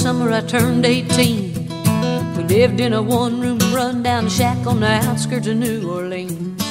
[0.00, 1.68] Summer I turned 18.
[2.34, 6.64] We lived in a one room rundown shack on the outskirts of New Orleans.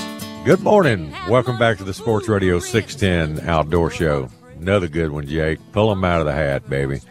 [0.46, 1.14] Good morning.
[1.30, 4.30] Welcome back to the Sports Radio 610 Outdoor Show.
[4.60, 5.60] Another good one, Jake.
[5.74, 7.02] Pull them out of the hat, baby.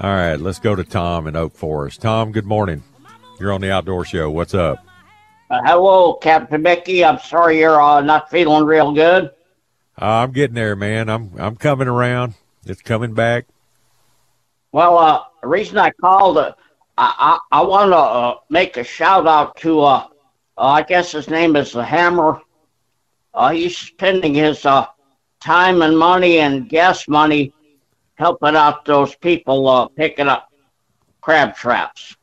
[0.00, 2.02] All right, let's go to Tom in Oak Forest.
[2.02, 2.84] Tom, good morning.
[3.40, 4.30] You're on the Outdoor Show.
[4.30, 4.78] What's up?
[5.50, 7.04] Uh, hello, Captain Mickey.
[7.04, 9.24] I'm sorry you're uh, not feeling real good.
[10.00, 11.08] Uh, I'm getting there, man.
[11.08, 12.34] I'm I'm coming around.
[12.64, 13.46] It's coming back.
[14.70, 16.52] Well, uh, the reason I called, uh,
[16.96, 20.06] I, I, I want to uh, make a shout out to, uh,
[20.56, 22.40] uh, I guess his name is the Hammer.
[23.34, 24.86] Uh, he's spending his uh,
[25.42, 27.52] time and money and gas money
[28.14, 30.48] helping out those people uh, picking up
[31.20, 32.16] crab traps.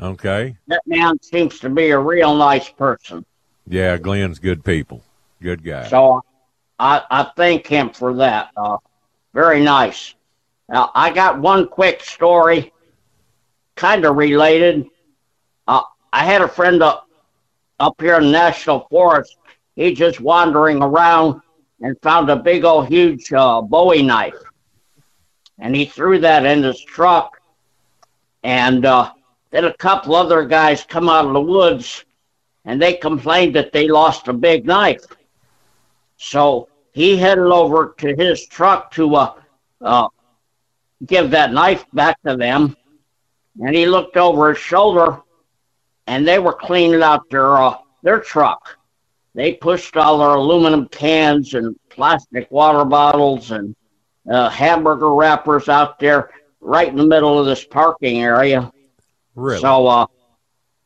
[0.00, 0.56] Okay.
[0.68, 3.24] That man seems to be a real nice person.
[3.66, 5.02] Yeah, Glenn's good people.
[5.42, 5.88] Good guy.
[5.88, 6.22] So
[6.78, 8.50] I, I thank him for that.
[8.56, 8.76] Uh,
[9.34, 10.14] very nice.
[10.68, 12.72] Now, I got one quick story,
[13.74, 14.86] kind of related.
[15.66, 17.08] Uh, I had a friend up,
[17.80, 19.36] up here in the National Forest.
[19.76, 21.40] He just wandering around
[21.80, 24.34] and found a big old huge uh, Bowie knife.
[25.58, 27.40] And he threw that in his truck.
[28.42, 29.12] And uh,
[29.50, 32.04] then a couple other guys come out of the woods
[32.64, 35.04] and they complained that they lost a big knife.
[36.18, 39.34] So he headed over to his truck to uh,
[39.80, 40.08] uh,
[41.06, 42.76] give that knife back to them.
[43.60, 45.20] And he looked over his shoulder,
[46.06, 48.76] and they were cleaning out their uh, their truck.
[49.34, 53.74] They pushed all their aluminum cans and plastic water bottles and
[54.30, 58.70] uh, hamburger wrappers out there, right in the middle of this parking area.
[59.34, 59.60] Really?
[59.60, 60.06] So uh,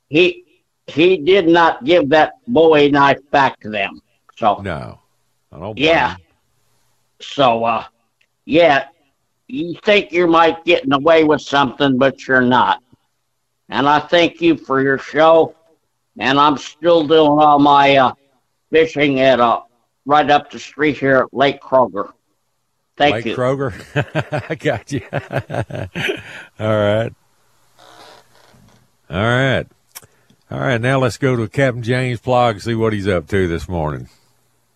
[0.08, 0.44] he
[0.86, 4.00] he did not give that Bowie knife back to them.
[4.36, 4.98] So no.
[5.52, 6.16] I don't yeah.
[7.22, 7.84] So, uh,
[8.44, 8.88] yeah,
[9.52, 12.82] you think you might getting away with something, but you're not.
[13.68, 15.54] And I thank you for your show.
[16.18, 18.14] And I'm still doing all my uh,
[18.70, 19.60] fishing at uh,
[20.06, 22.12] right up the street here at Lake Kroger.
[22.96, 23.14] Thank you.
[23.14, 23.36] Lake you.
[23.36, 24.44] Kroger.
[24.50, 25.02] I got you.
[26.58, 27.14] All right.
[29.10, 29.66] All right.
[30.50, 30.80] All right.
[30.80, 34.08] Now let's go to Captain James Plaag and see what he's up to this morning.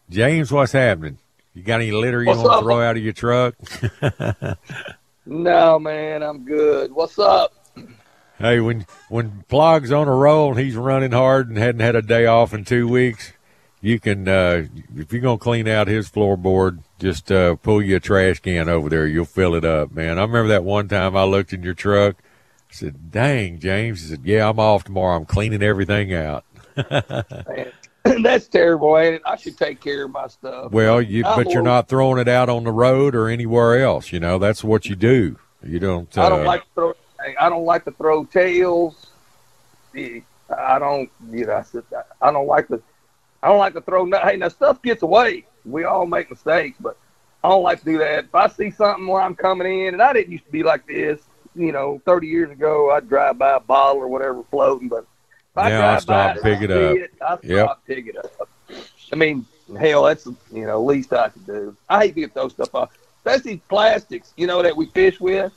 [0.08, 1.18] James, what's happening?
[1.56, 3.54] You got any litter you What's want to throw out of your truck?
[5.28, 6.92] No, man, I'm good.
[6.92, 7.52] What's up?
[8.38, 12.02] hey, when when Plaag's on a roll and he's running hard and hadn't had a
[12.02, 13.32] day off in two weeks,
[13.80, 18.00] you can uh, if you're gonna clean out his floorboard, just uh, pull you a
[18.00, 19.06] trash can over there.
[19.06, 20.16] You'll fill it up, man.
[20.18, 22.16] I remember that one time I looked in your truck.
[22.70, 25.16] I said, "Dang, James." He said, "Yeah, I'm off tomorrow.
[25.16, 26.44] I'm cleaning everything out."
[26.76, 27.72] Man,
[28.22, 29.22] that's terrible, ain't it?
[29.24, 30.72] I should take care of my stuff.
[30.72, 34.12] Well, you I'm but you're not throwing it out on the road or anywhere else.
[34.12, 35.38] You know, that's what you do.
[35.62, 36.16] You don't.
[36.16, 36.94] Uh, I don't like to throw.
[37.40, 39.06] I don't like to throw tails.
[39.94, 41.10] I don't.
[41.30, 41.84] You know, I said
[42.20, 42.80] I don't like to.
[43.42, 44.10] I don't like to throw.
[44.10, 45.46] Hey, now stuff gets away.
[45.64, 46.96] We all make mistakes, but
[47.42, 48.24] I don't like to do that.
[48.24, 50.86] If I see something where I'm coming in, and I didn't used to be like
[50.86, 51.20] this.
[51.54, 55.06] You know, 30 years ago, I'd drive by a bottle or whatever floating, but
[55.56, 56.96] I Now I stop, pick it I up.
[56.96, 57.78] see I stop, Yep.
[57.86, 58.48] pick it up.
[59.12, 59.46] I mean,
[59.78, 61.76] hell, that's you know least I can do.
[61.88, 62.90] I hate to get those stuff off,
[63.24, 64.32] especially plastics.
[64.36, 65.52] You know that we fish with.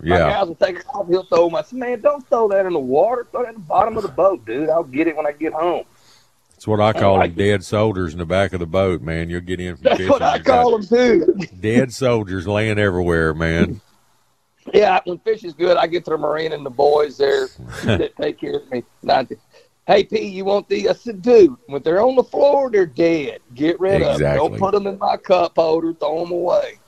[0.00, 0.30] My yeah.
[0.30, 1.08] guys will take it off.
[1.08, 1.54] He'll throw them.
[1.54, 3.26] I said, man, don't throw that in the water.
[3.30, 4.68] Throw that in the bottom of the boat, dude.
[4.68, 5.84] I'll get it when I get home.
[6.54, 9.30] That's what I call like them dead soldiers in the back of the boat, man.
[9.30, 10.10] You'll get in from That's fishing.
[10.10, 11.36] what I call them too.
[11.58, 13.80] Dead soldiers laying everywhere, man.
[14.72, 17.48] Yeah, when fish is good, I get to the marina and the boys there
[17.84, 18.82] that take care of me.
[19.02, 19.28] Not,
[19.86, 20.86] Hey P, you want these?
[20.86, 23.40] I said, dude, when they're on the floor, they're dead.
[23.54, 24.36] Get rid of them.
[24.36, 25.92] Don't put them in my cup holder.
[25.92, 26.78] Throw them away.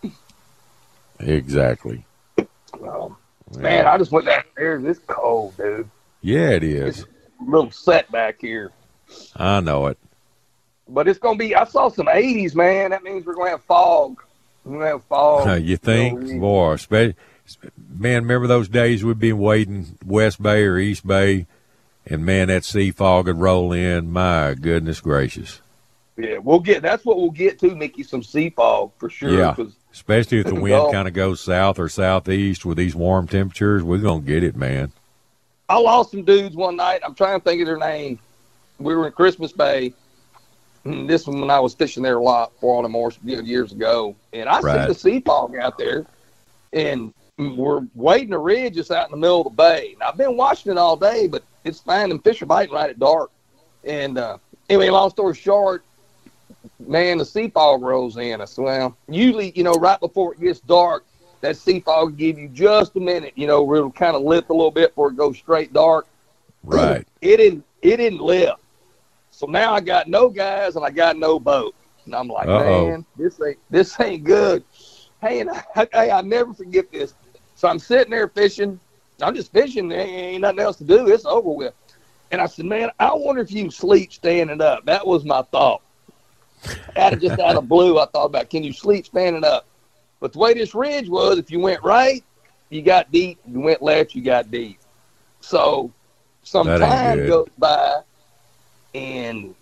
[1.19, 2.05] Exactly.
[2.39, 3.17] Um,
[3.59, 4.85] man, I just went downstairs.
[4.85, 5.89] It's cold, dude.
[6.23, 7.03] Yeah, it is.
[7.03, 8.71] A little setback here.
[9.37, 9.99] I know it.
[10.89, 11.55] But it's gonna be.
[11.55, 12.91] I saw some 80s, man.
[12.91, 14.23] That means we're gonna have fog.
[14.65, 15.63] We're gonna have fog.
[15.65, 16.77] you think, So, boy?
[16.77, 17.17] Spe-
[17.77, 21.47] man, remember those days we'd be wading West Bay or East Bay,
[22.07, 24.11] and man, that sea fog would roll in.
[24.13, 25.61] My goodness gracious!
[26.17, 26.83] Yeah, we'll get.
[26.83, 28.03] That's what we'll get to, Mickey.
[28.03, 29.31] Some sea fog for sure.
[29.39, 29.57] Yeah.
[29.93, 33.99] Especially if the wind kind of goes south or southeast with these warm temperatures, we're
[33.99, 34.93] gonna get it, man.
[35.69, 37.01] I lost some dudes one night.
[37.05, 38.19] I'm trying to think of their name.
[38.79, 39.95] We were in Christmas Bay.
[40.83, 43.73] Hmm, this was when I was fishing there a lot for all the more years
[43.73, 44.83] ago, and I Right.
[44.83, 46.05] see the sea fog out there,
[46.75, 49.93] and we're wading a ridge just out in the middle of the bay.
[49.95, 52.91] And I've been watching it all day, but it's fine and fish are biting right
[52.91, 53.31] at dark.
[53.85, 54.39] And uh,
[54.69, 55.85] anyway, long story short,
[56.79, 58.41] man, the sea fog rolls in.
[58.41, 61.05] I said, well, usually, you know, right before it gets dark,
[61.41, 64.49] that sea fog will give you just a minute, you know, it'll kind of lift
[64.51, 66.07] a little bit before it goes straight dark.
[66.63, 67.07] Right.
[67.21, 67.65] It didn't.
[67.81, 68.61] It didn't lift.
[69.31, 71.75] So now I got no guys and I got no boat.
[72.05, 72.91] And I'm like, Uh-oh.
[72.91, 74.63] man, this ain't this ain't good.
[75.23, 77.15] Hey, and I, hey, I never forget this.
[77.55, 78.79] So I'm sitting there fishing.
[79.23, 79.89] I'm just fishing.
[79.89, 81.09] There ain't nothing else to do.
[81.09, 81.75] It's over with.
[82.31, 84.85] And I said, man, I wonder if you can sleep standing up.
[84.87, 85.83] That was my thought.
[86.97, 89.67] Out of just out of blue, I thought about, can you sleep standing up?
[90.21, 92.25] But the way this ridge was, if you went right,
[92.71, 93.39] you got deep.
[93.47, 94.79] If you went left, you got deep.
[95.41, 95.93] So
[96.43, 98.01] some That time goes by,
[98.95, 99.55] and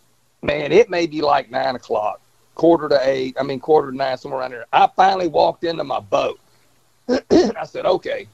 [0.43, 2.21] man, it may be like nine o'clock,
[2.55, 3.37] quarter to eight.
[3.39, 4.67] I mean, quarter to nine, somewhere around there.
[4.73, 6.39] I finally walked into my boat.
[7.09, 8.29] I said, okay.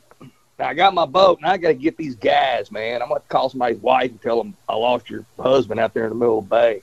[0.59, 3.01] Now I got my boat, and I got to get these guys, man.
[3.01, 6.05] I'm going to call somebody's wife and tell them I lost your husband out there
[6.05, 6.83] in the middle of the bay.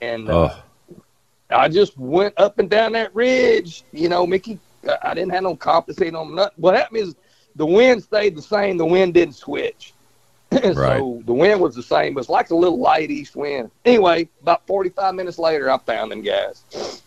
[0.00, 0.62] And uh, Oh,
[1.50, 3.84] I just went up and down that ridge.
[3.92, 4.58] You know, Mickey,
[5.02, 6.54] I- didn't have no compensating on nothing.
[6.56, 7.14] What happened is
[7.56, 8.76] the wind stayed the same.
[8.78, 9.92] The wind didn't switch.
[10.52, 12.12] so the wind was the same.
[12.12, 13.70] It was like a little light east wind.
[13.84, 17.02] Anyway, about 45 minutes later, I found them guys.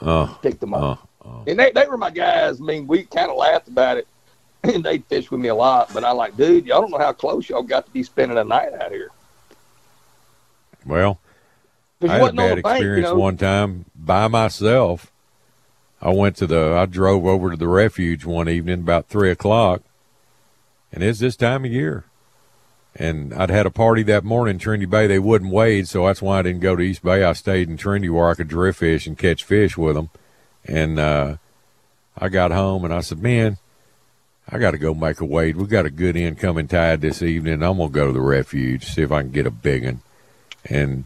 [0.00, 0.98] oh, Picked them up.
[1.00, 1.44] oh, oh.
[1.46, 2.60] And they, they were my guys.
[2.60, 4.06] I mean, we kind of laughed about it.
[4.64, 5.92] And they fished with me a lot.
[5.92, 8.44] But I like, dude, y'all don't know how close y'all got to be spending a
[8.44, 9.10] night out here.
[10.86, 11.20] Well,
[12.02, 13.14] I had a bad the bank, you experience know.
[13.14, 15.12] one time by myself.
[16.00, 19.82] I went to the, I drove over to the refuge one evening about three o'clock,
[20.92, 22.04] and it's this time of year.
[22.96, 25.06] And I'd had a party that morning in Trinity Bay.
[25.06, 27.24] They wouldn't wade, so that's why I didn't go to East Bay.
[27.24, 30.10] I stayed in Trinity where I could drift fish and catch fish with them.
[30.64, 31.36] And uh,
[32.18, 33.58] I got home and I said, man,
[34.48, 35.56] I got to go make a wade.
[35.56, 37.62] We got a good incoming tide this evening.
[37.62, 40.00] I'm gonna go to the refuge see if I can get a big one.
[40.66, 41.04] And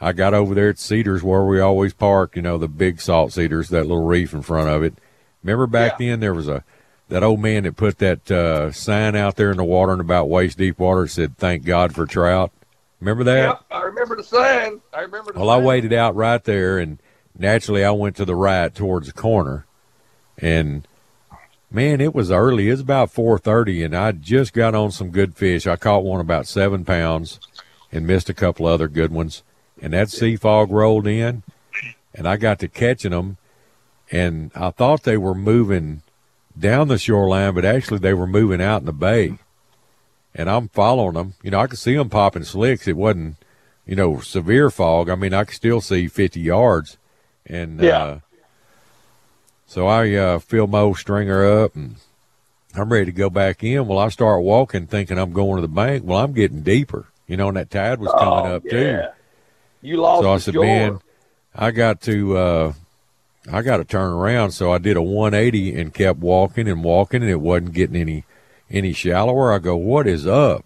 [0.00, 2.36] I got over there at Cedars where we always park.
[2.36, 4.94] You know the big salt cedars, that little reef in front of it.
[5.42, 6.64] Remember back then there was a
[7.08, 10.28] that old man that put that uh, sign out there in the water and about
[10.28, 12.52] waist deep water said "Thank God for trout."
[13.00, 13.48] Remember that?
[13.48, 14.80] Yep, I remember the sign.
[14.92, 15.64] I remember the Well, I sign.
[15.64, 16.98] waited out right there, and
[17.38, 19.66] naturally, I went to the right towards the corner,
[20.36, 20.86] and
[21.70, 22.68] man, it was early.
[22.68, 25.66] It was about four thirty, and I just got on some good fish.
[25.66, 27.40] I caught one about seven pounds,
[27.92, 29.42] and missed a couple other good ones.
[29.80, 31.42] And that sea fog rolled in,
[32.14, 33.36] and I got to catching them,
[34.10, 36.02] and I thought they were moving
[36.58, 39.38] down the shoreline, but actually they were moving out in the bay.
[40.34, 41.34] And I'm following them.
[41.42, 42.86] You know, I could see them popping slicks.
[42.86, 43.36] It wasn't
[43.88, 45.08] you know, severe fog.
[45.08, 46.98] I mean, I could still see 50 yards.
[47.48, 47.98] And Yeah.
[48.02, 48.18] uh,
[49.66, 51.96] so I uh, fill my old stringer up and
[52.74, 53.86] I'm ready to go back in.
[53.86, 56.04] Well, I start walking thinking I'm going to the bank.
[56.04, 59.08] Well, I'm getting deeper, you know, and that tide was coming Oh, up too.
[59.82, 60.64] You lost So I said, shore.
[60.64, 61.00] man,
[61.54, 62.72] I got to, uh,
[63.50, 64.50] I got to turn around.
[64.52, 68.24] So I did a 180 and kept walking and walking, and it wasn't getting any,
[68.70, 69.52] any shallower.
[69.52, 70.64] I go, what is up?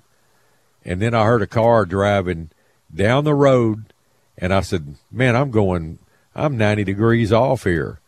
[0.84, 2.50] And then I heard a car driving
[2.92, 3.92] down the road,
[4.36, 5.98] and I said, man, I'm going,
[6.34, 8.00] I'm 90 degrees off here.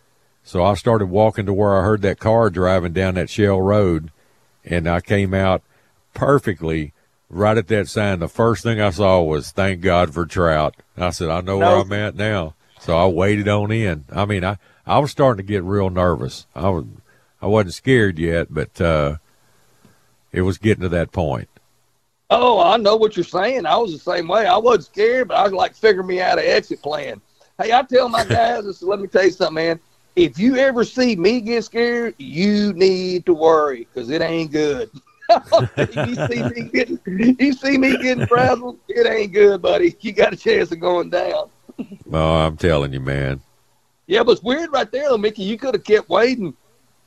[0.43, 4.11] So I started walking to where I heard that car driving down that shell road,
[4.65, 5.63] and I came out
[6.13, 6.93] perfectly
[7.31, 8.19] right at that sign.
[8.19, 11.77] The first thing I saw was "Thank God for trout." I said, "I know where
[11.77, 14.05] I'm at now." So I waited on in.
[14.13, 16.47] I mean, I I was starting to get real nervous.
[16.55, 16.85] I was
[17.41, 19.17] I wasn't scared yet, but uh,
[20.31, 21.49] it was getting to that point.
[22.31, 23.65] Oh, I know what you're saying.
[23.65, 24.47] I was the same way.
[24.47, 27.21] I wasn't scared, but I was like, figure me out an exit plan.
[27.61, 29.81] Hey, I tell my guys, let me tell you something, man.
[30.17, 34.91] If you ever see me get scared, you need to worry because it ain't good.
[35.95, 36.99] you see me getting,
[37.39, 38.79] you see me getting frazzled.
[38.89, 39.97] It ain't good, buddy.
[40.01, 41.49] You got a chance of going down.
[42.13, 43.41] Oh, I'm telling you, man.
[44.07, 45.45] Yeah, but it's weird right there, though, Mickey.
[45.45, 46.55] You could have kept waiting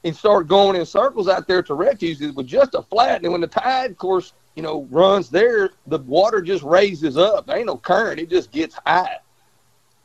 [0.04, 2.22] and started going in circles out there to refuge.
[2.22, 5.72] It was just a flat, and when the tide, of course, you know, runs there,
[5.88, 7.46] the water just raises up.
[7.46, 9.18] There ain't no current; it just gets high.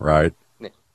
[0.03, 0.33] Right.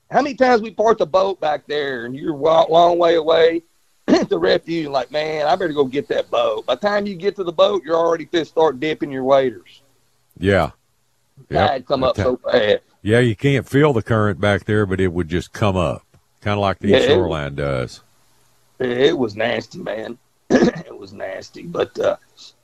[0.09, 3.63] How many times we parked the boat back there, and you're a long way away
[4.07, 6.65] at the refuge, like, man, I better go get that boat.
[6.65, 9.81] By the time you get to the boat, you're already to start dipping your waders.
[10.39, 10.71] Yeah.
[11.51, 12.83] Tide come up so fast.
[13.01, 16.03] Yeah, you can't feel the current back there, but it would just come up,
[16.41, 18.01] kind of like the Yeah, it- shoreline does.
[18.79, 20.17] It was nasty, man.
[20.49, 22.15] it was nasty, but uh,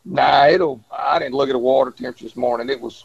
[0.06, 0.80] nah, it'll.
[0.92, 2.70] I didn't look at the water temperature this morning.
[2.70, 3.04] It was,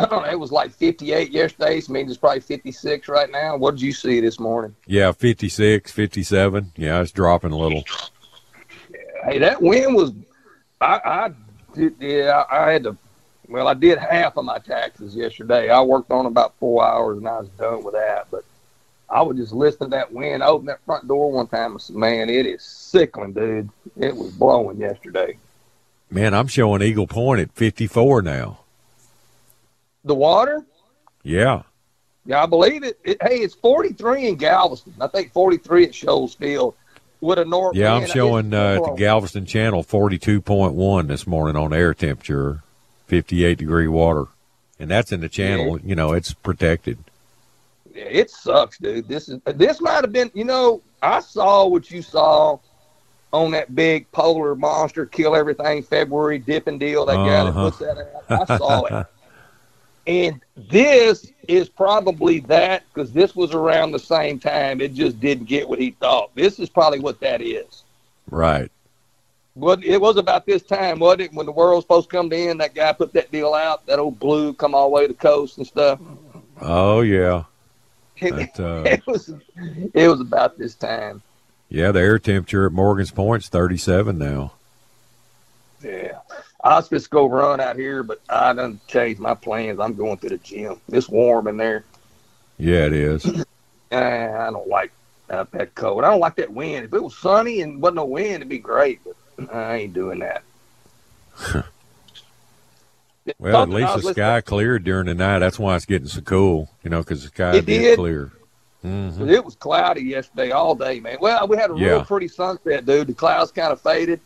[0.00, 1.80] I don't know, it was like 58 yesterday.
[1.80, 3.56] So it means it's probably 56 right now.
[3.56, 4.76] What did you see this morning?
[4.86, 6.72] Yeah, 56, 57.
[6.76, 7.82] Yeah, it's dropping a little.
[9.24, 10.12] Hey, that wind was.
[10.80, 11.30] I, I
[11.74, 11.96] did.
[11.98, 12.96] Yeah, I had to.
[13.48, 15.68] Well, I did half of my taxes yesterday.
[15.70, 18.28] I worked on about four hours and I was done with that.
[18.30, 18.44] But
[19.10, 20.44] I was just listening to that wind.
[20.44, 21.74] I opened that front door one time.
[21.74, 23.70] I said, "Man, it is sickling, dude.
[23.96, 25.38] It was blowing yesterday."
[26.10, 28.60] Man, I'm showing Eagle Point at 54 now.
[30.04, 30.64] The water.
[31.22, 31.62] Yeah.
[32.24, 32.98] Yeah, I believe it.
[33.04, 34.94] it hey, it's 43 in Galveston.
[35.00, 36.74] I think 43 at Scholes Field
[37.20, 37.74] with a north.
[37.74, 42.62] Yeah, I'm showing uh, the Galveston Channel 42.1 this morning on air temperature,
[43.06, 44.26] 58 degree water.
[44.78, 45.80] And that's in the channel.
[45.80, 46.98] You know, it's protected.
[47.94, 49.08] Yeah, it sucks, dude.
[49.08, 50.30] This is this might have been.
[50.34, 52.58] You know, I saw what you saw
[53.32, 57.06] on that big polar monster kill everything February dipping deal.
[57.06, 57.70] That guy that Uh-huh.
[57.70, 57.98] puts that
[58.30, 58.50] out.
[58.50, 59.06] I saw it.
[60.08, 64.80] And this is probably that because this was around the same time.
[64.80, 66.34] It just didn't get what he thought.
[66.34, 67.84] This is probably what that is.
[68.30, 68.72] Right.
[69.52, 71.34] What it was about this time, wasn't it?
[71.34, 73.84] When the world's supposed to come to end, that guy put that deal out.
[73.84, 76.00] That old blue come all the way to the coast and stuff.
[76.62, 77.44] Oh, yeah.
[78.16, 79.34] It, uh, it was,
[79.92, 81.20] it was about this time.
[81.68, 84.52] Yeah, the air temperature at Morgan's Point's 37 now.
[85.84, 86.18] Yeah,
[86.62, 89.78] I was supposed to go run out here, but I done changed my plans.
[89.78, 90.80] I'm going to the gym.
[90.88, 91.84] It's warm in there.
[92.58, 93.24] Yeah, it is.
[93.92, 94.90] I don't like
[95.28, 96.04] that cold.
[96.04, 96.84] I don't like that wind.
[96.86, 99.00] If it was sunny and wasn't no wind, it'd be great.
[99.04, 100.42] But I ain't doing that.
[103.38, 105.40] Well, at Something least the sky cleared during the night.
[105.40, 108.32] That's why it's getting so cool, you know, because the sky It did clear.
[108.82, 111.18] hmm It was cloudy yesterday all day, man.
[111.20, 113.08] Well, we had a real pretty sunset, dude.
[113.08, 114.20] The clouds kind of faded,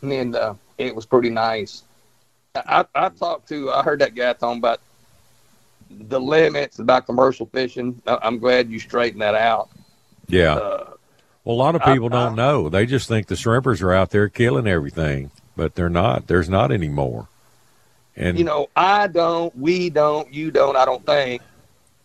[0.00, 1.82] and then uh, it was pretty nice.
[2.54, 4.80] I, I talked to, I heard that guy talking about
[5.90, 8.00] the limits about commercial fishing.
[8.06, 9.68] I- I'm glad you straightened that out.
[10.28, 10.54] Yeah.
[10.54, 10.90] Uh,
[11.44, 12.68] Well, a lot of I- people don't know.
[12.68, 16.26] They just think the shrimpers are out there killing everything, but they're not.
[16.26, 17.28] There's not anymore.
[18.16, 21.40] And you know, I don't, we don't, you don't, I don't think.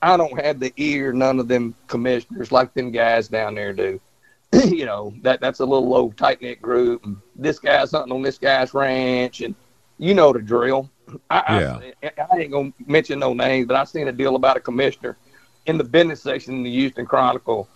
[0.02, 4.00] I don't have the ear none of them commissioners like them guys down there do.
[4.66, 8.22] you know, that that's a little low tight knit group and this guy's hunting on
[8.22, 9.56] this guy's ranch and
[9.98, 10.90] you know the drill.
[11.30, 14.62] I, I, I ain't gonna mention no names, but I seen a deal about a
[14.62, 15.18] commissioner
[15.66, 17.68] in the business section in the Houston Chronicle,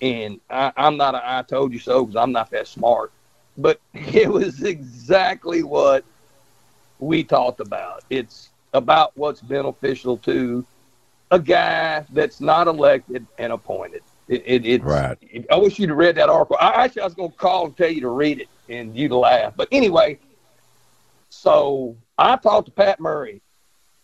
[0.00, 3.12] and I, I'm not a I told you so because I'm not that smart,
[3.56, 6.04] but it was exactly what
[6.98, 8.04] we talked about.
[8.10, 10.64] It's about what's beneficial to
[11.30, 14.02] a guy that's not elected and appointed.
[14.32, 15.46] It, it, it's, Right.
[15.50, 16.56] I wish you'd have read that article.
[16.58, 19.12] I actually I was going to call and tell you to read it and you'd
[19.12, 19.52] laugh.
[19.54, 20.18] But anyway,
[21.28, 23.42] so I talked to Pat Murray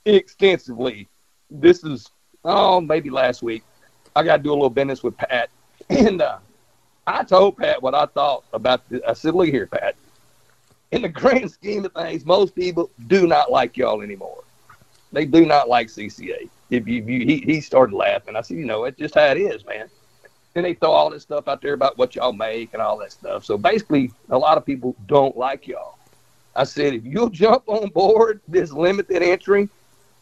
[0.04, 1.08] extensively.
[1.50, 2.10] This is
[2.44, 3.62] oh maybe last week.
[4.14, 5.48] I got to do a little business with Pat,
[5.88, 6.38] and uh,
[7.06, 8.86] I told Pat what I thought about.
[8.90, 9.96] The, I said, "Look here, Pat.
[10.90, 14.44] In the grand scheme of things, most people do not like y'all anymore.
[15.10, 16.50] They do not like CCA.
[16.68, 18.36] If you, if you he, he started laughing.
[18.36, 19.88] I said, you know, it's just how it is, man.
[20.58, 23.12] And they throw all this stuff out there about what y'all make and all that
[23.12, 23.44] stuff.
[23.44, 25.96] So basically, a lot of people don't like y'all.
[26.56, 29.68] I said, if you'll jump on board this limited entry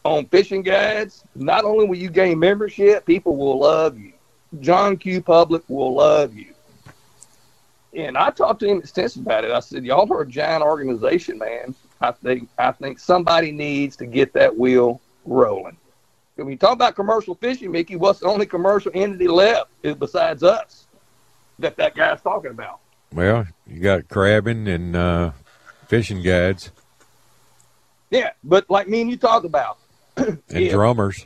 [0.03, 4.13] on fishing guides, not only will you gain membership, people will love you.
[4.59, 5.23] John Q.
[5.23, 6.53] Public will love you.
[7.95, 9.49] And I talked to him extensively about it.
[9.49, 11.73] I said, y'all are a giant organization, man.
[11.99, 15.77] I think I think somebody needs to get that wheel rolling.
[16.37, 20.43] When you talk about commercial fishing, Mickey, what's the only commercial entity left is besides
[20.43, 20.87] us
[21.59, 22.79] that that guy's talking about?
[23.13, 25.31] well, you got crabbing and uh,
[25.87, 26.71] fishing guides
[28.11, 29.77] Yeah, but like me and you talked about,
[30.17, 30.71] and Yeah.
[30.73, 31.25] drummers.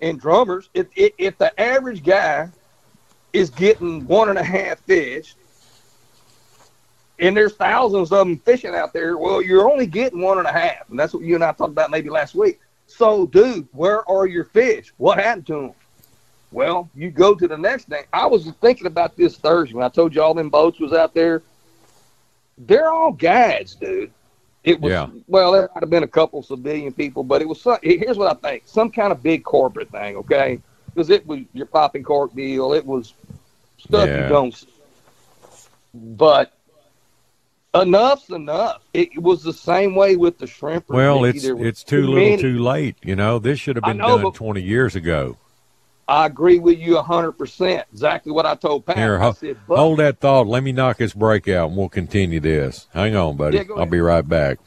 [0.00, 2.48] and drummers, if, if, if the average guy
[3.32, 5.34] is getting one and a half fish,
[7.18, 9.16] and there's thousands of them fishing out there.
[9.18, 11.70] Well, you're only getting one and a half, and that's what you and I talked
[11.70, 12.60] about maybe last week.
[12.96, 14.92] So, dude, where are your fish?
[14.98, 15.72] What happened to them?
[16.50, 18.04] Well, you go to the next thing.
[18.12, 21.14] I was thinking about this Thursday when I told you all them boats was out
[21.14, 21.42] there.
[22.58, 24.12] They're all guides, dude.
[24.62, 25.08] It was Yeah.
[25.26, 28.30] well, there might have been a couple civilian people, but it was some, here's what
[28.30, 30.60] I think: some kind of big corporate thing, okay?
[30.94, 32.74] Because it was your popping cork deal.
[32.74, 33.14] It was
[33.78, 34.24] stuff Yeah.
[34.24, 34.54] you don't.
[34.54, 34.68] see.
[35.94, 36.52] But
[37.74, 38.82] enough's enough.
[38.92, 40.88] It, was the same way with the shrimp.
[40.88, 42.36] Well, it's it's too little, many.
[42.36, 42.96] too late.
[43.02, 45.36] You know, this should have been know, done 20 years ago.
[46.08, 47.86] I agree with you hundred percent.
[47.92, 48.98] Exactly what I told Pat.
[48.98, 50.46] Here, ho- said, hold that thought.
[50.46, 52.88] Let me knock this break out, and we'll continue this.
[52.92, 53.58] Hang on, buddy.
[53.58, 54.58] Yeah, I'll be right back.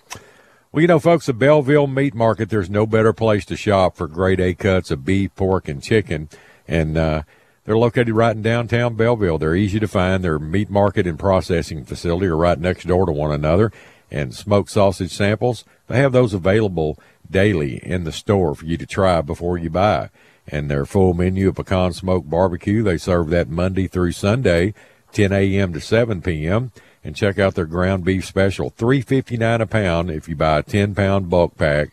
[0.72, 4.08] Well, you know, folks, the Belleville Meat Market, there's no better place to shop for
[4.08, 6.30] grade A cuts of beef, pork, and chicken.
[6.68, 7.24] And uh,
[7.66, 9.40] they're located right in downtown Belleville.
[9.40, 10.24] They're easy to find.
[10.24, 13.72] Their meat market and processing facility are right next door to one another.
[14.12, 18.86] And smoked sausage samples, they have those available daily in the store for you to
[18.86, 20.10] try before you buy.
[20.48, 24.76] And their full menu of pecan smoked barbecue, they serve that Monday through Sunday,
[25.14, 25.74] 10 a.m.
[25.74, 26.72] to 7 p.m.
[27.04, 30.60] And check out their ground beef special, three fifty nine a pound if you buy
[30.60, 31.90] a 10 pound bulk pack,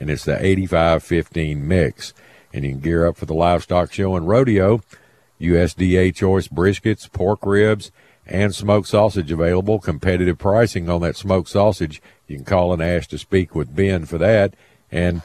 [0.00, 2.12] and it's the 85-15 mix.
[2.52, 4.80] And you can gear up for the livestock show and rodeo.
[5.40, 7.90] USDA choice briskets, pork ribs,
[8.26, 9.78] and smoked sausage available.
[9.78, 12.02] Competitive pricing on that smoked sausage.
[12.26, 14.54] You can call and ask to speak with Ben for that.
[14.90, 15.22] And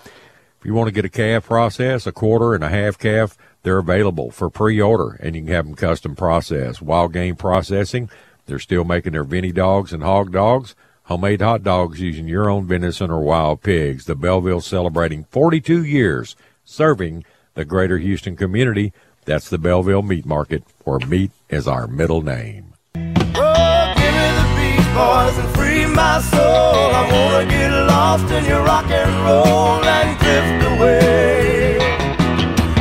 [0.60, 3.80] if you want to get a calf process, a quarter and a half calf, they're
[3.80, 6.82] available for pre-order, and you can have them custom processed.
[6.82, 8.10] Wild game processing,
[8.46, 12.68] they're still making their Vinny dogs and hog dogs, homemade hot dogs using your own
[12.68, 14.06] venison or wild pigs.
[14.06, 18.94] The Belleville celebrating 42 years serving the greater Houston community.
[19.23, 22.73] That's the Belleville Meat Market, where meat is our middle name.
[22.95, 26.41] Oh, give me the beat, boys, and free my soul.
[26.41, 31.77] I wanna get lost in your rock and roll and drift away.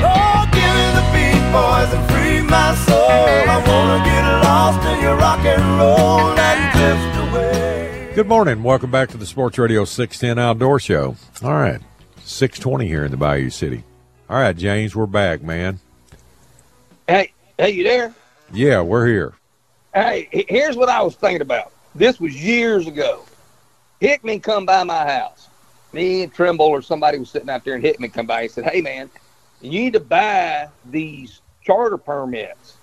[0.00, 2.96] Oh, give me the beat, boys, and free my soul.
[2.96, 8.12] I wanna get lost in your rock and roll and drift away.
[8.14, 8.62] Good morning.
[8.62, 11.16] Welcome back to the Sports Radio 610 Outdoor Show.
[11.42, 11.82] All right.
[12.24, 13.84] 620 here in the Bayou City.
[14.30, 15.80] All right, James, we're back, man.
[17.10, 18.14] Hey, hey, you there?
[18.52, 19.34] Yeah, we're here.
[19.92, 21.72] Hey, here's what I was thinking about.
[21.94, 23.26] This was years ago.
[23.98, 25.48] Hickman come by my house.
[25.92, 28.42] Me and Trimble or somebody was sitting out there, and Hickman come by.
[28.42, 29.10] He said, "Hey, man,
[29.60, 32.78] you need to buy these charter permits.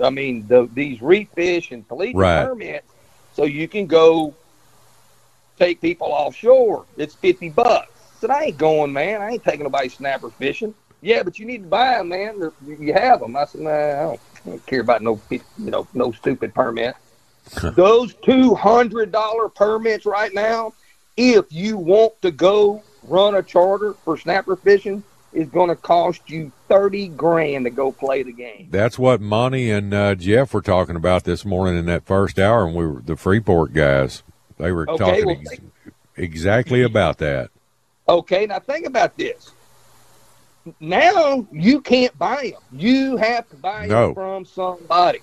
[0.00, 2.44] I mean, the, these reef fish and pelagic Right.
[2.44, 2.94] permits,
[3.32, 4.36] so you can go
[5.58, 6.86] take people offshore.
[6.96, 9.20] It's fifty bucks." I said, "I ain't going, man.
[9.20, 12.50] I ain't taking nobody snapper fishing." Yeah, but you need to buy them, man.
[12.66, 13.36] You have them.
[13.36, 16.94] I said, "Nah, I don't, I don't care about no, you know, no stupid permit."
[17.74, 20.72] Those two hundred dollar permits right now,
[21.18, 26.30] if you want to go run a charter for snapper fishing, is going to cost
[26.30, 28.68] you thirty grand to go play the game.
[28.70, 32.66] That's what Monty and uh, Jeff were talking about this morning in that first hour,
[32.66, 34.22] and we were the Freeport guys.
[34.56, 35.60] They were Okay, talking well, ex-
[36.16, 37.50] exactly about that.
[38.08, 39.50] Okay, now think about this.
[40.80, 42.62] Now you can't buy them.
[42.72, 44.06] You have to buy No.
[44.06, 45.20] them from somebody.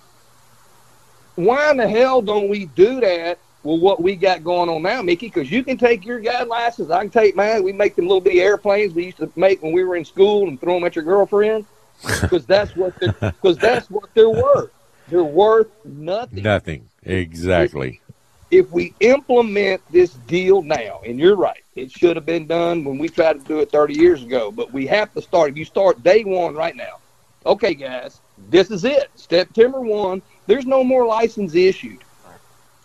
[1.36, 5.02] Why in the hell don't we do that with what we got going on now,
[5.02, 5.28] Mickey?
[5.28, 7.64] Because you can take your guide license, I can take mine.
[7.64, 10.48] We make them little bitty airplanes we used to make when we were in school
[10.48, 11.66] and throw them at your girlfriend.
[12.04, 14.72] Because that's what because that's what they're worth.
[15.08, 16.90] They're worth nothing Nothing.
[17.04, 18.02] Exactly.
[18.50, 22.98] if we implement this deal now, and you're right, it should have been done when
[22.98, 25.52] we tried to do it 30 years ago, but we have to start.
[25.52, 27.00] If you start day one right now,
[27.46, 29.10] okay, guys, this is it.
[29.16, 32.00] September 1, there's no more license issued.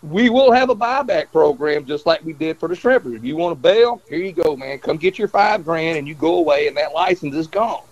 [0.03, 3.15] We will have a buyback program just like we did for the shrimpers.
[3.15, 4.79] If you want to bail, here you go, man.
[4.79, 7.83] Come get your five grand and you go away, and that license is gone.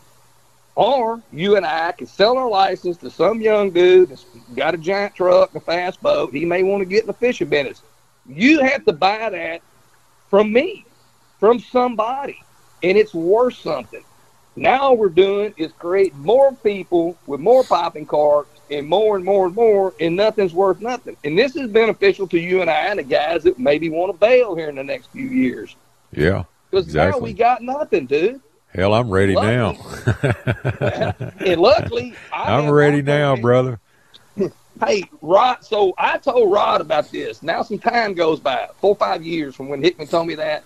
[0.75, 4.77] Or you and I can sell our license to some young dude that's got a
[4.77, 6.33] giant truck, a fast boat.
[6.33, 7.81] He may want to get in the fishing business.
[8.27, 9.61] You have to buy that
[10.35, 10.83] from me,
[11.39, 12.37] from somebody,
[12.83, 14.03] and it's worth something.
[14.57, 19.45] Now we're doing is create more people with more popping carts and more and more
[19.45, 21.15] and more, and nothing's worth nothing.
[21.23, 24.17] And this is beneficial to you and I and the guys that maybe want to
[24.17, 25.73] bail here in the next few years.
[26.11, 26.43] Yeah.
[26.69, 28.41] Because now we got nothing, dude.
[28.73, 29.47] Hell, I'm ready Lucky.
[29.55, 31.13] now.
[31.45, 33.79] and luckily, I I'm ready now, brother.
[34.83, 35.63] Hey, Rod.
[35.63, 37.41] So I told Rod about this.
[37.41, 40.63] Now some time goes by, four or five years from when Hickman told me that.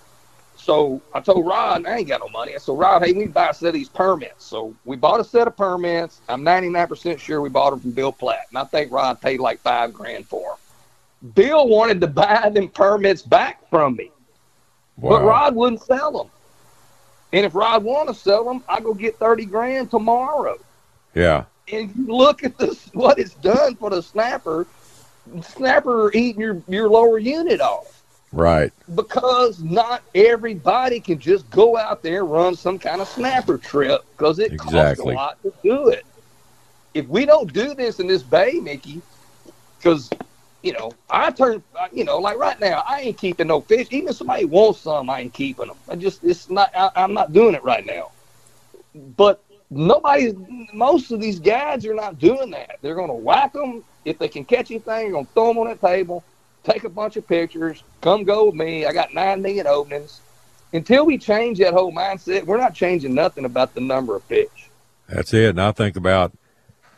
[0.56, 2.54] So I told Rod, I ain't got no money.
[2.54, 4.44] I said, Rod, hey, we need to buy a set of these permits.
[4.44, 6.22] So we bought a set of permits.
[6.28, 9.60] I'm 99% sure we bought them from Bill Platt, and I think Rod paid like
[9.62, 10.58] five grand for
[11.22, 11.32] them.
[11.34, 14.12] Bill wanted to buy them permits back from me,
[14.98, 16.30] but Rod wouldn't sell them.
[17.32, 20.58] And if Rod want to sell them, I go get thirty grand tomorrow.
[21.14, 21.46] Yeah.
[21.74, 24.68] And you look at this, what it's done for the snapper.
[25.44, 28.74] Snapper eating your your lower unit off Right.
[28.96, 34.02] because not everybody can just go out there and run some kind of snapper trip
[34.18, 34.58] because it Exactly.
[34.58, 36.06] costs a lot to do it.
[36.94, 39.04] If we don't do this in this bay, Mickey,
[39.80, 40.14] because
[40.64, 43.88] you know I turn, you know, like right now I ain't keeping no fish.
[43.92, 45.80] Even if somebody wants some, I ain't keeping them.
[45.90, 46.72] I just it's not.
[46.76, 48.14] I, I'm not doing it right now.
[48.96, 50.34] But nobody,
[50.74, 52.78] most of these guys are not doing that.
[52.82, 54.84] They're going to whack them if they can catch anything.
[54.86, 56.24] They're going to throw them on that table,
[56.64, 58.86] take a bunch of pictures, come go with me.
[58.86, 60.22] I got nine million openings.
[60.72, 64.70] Until we change that whole mindset, we're not changing nothing about the number of fish.
[65.08, 65.50] That's it.
[65.50, 66.32] And I think about,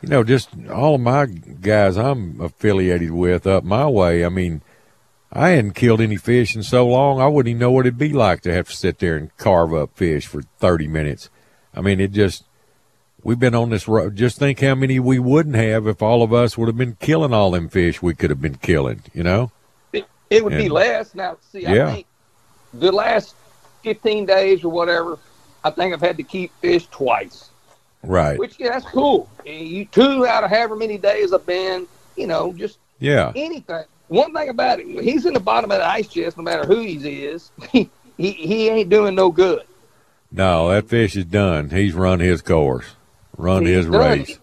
[0.02, 4.26] you know, just all of my guys I'm affiliated with up my way.
[4.26, 4.60] I mean,
[5.32, 8.12] I hadn't killed any fish in so long, I wouldn't even know what it'd be
[8.12, 11.30] like to have to sit there and carve up fish for 30 minutes.
[11.74, 12.44] I mean, it just,
[13.22, 14.16] we've been on this road.
[14.16, 17.32] Just think how many we wouldn't have if all of us would have been killing
[17.32, 19.50] all them fish we could have been killing, you know?
[19.92, 21.14] It, it would be less.
[21.14, 21.94] Now, see, I Yeah.
[21.94, 22.06] think
[22.72, 23.34] the last
[23.82, 25.18] 15 days or whatever,
[25.64, 27.50] I think I've had to keep fish twice.
[28.02, 28.38] Right.
[28.38, 29.28] Which yeah, that's cool.
[29.46, 33.32] And You two out of however many days I've been, you know, just Yeah.
[33.36, 33.84] anything.
[34.08, 36.80] One thing about it, he's in the bottom of the ice chest, no matter who
[36.80, 39.62] he is, he he, he ain't doing no good.
[40.30, 41.70] No, that fish is done.
[41.70, 42.96] He's run his course,
[43.36, 43.94] run his done.
[43.94, 44.38] race.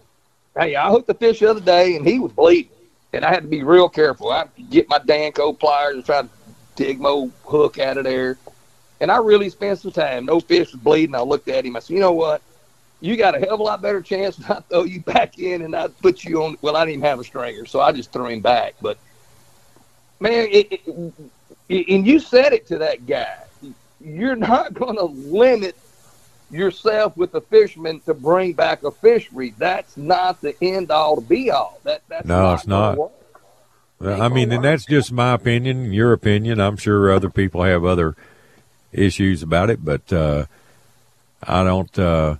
[0.58, 2.70] Hey, I hooked the fish the other day and he was bleeding,
[3.12, 4.30] and I had to be real careful.
[4.30, 6.28] I had to get my Danco pliers and try to
[6.76, 8.38] dig my old hook out of there.
[9.00, 10.26] And I really spent some time.
[10.26, 11.14] No fish was bleeding.
[11.14, 11.76] I looked at him.
[11.76, 12.42] I said, you know what?
[13.00, 15.74] You got a hell of a lot better chance I throw you back in and
[15.74, 16.56] I put you on.
[16.60, 18.74] Well, I didn't even have a stringer, so I just threw him back.
[18.82, 18.98] But
[20.20, 21.14] man, it, it,
[21.68, 23.38] it, and you said it to that guy.
[24.00, 25.76] You're not going to limit
[26.50, 29.54] yourself with a fisherman to bring back a fishery.
[29.58, 31.80] That's not the end all to be all.
[31.84, 32.98] That that's No, not it's not.
[33.98, 36.58] Well, I mean, and that's just my opinion, your opinion.
[36.58, 38.16] I'm sure other people have other
[38.92, 40.46] issues about it, but uh,
[41.42, 41.98] I don't.
[41.98, 42.36] Uh,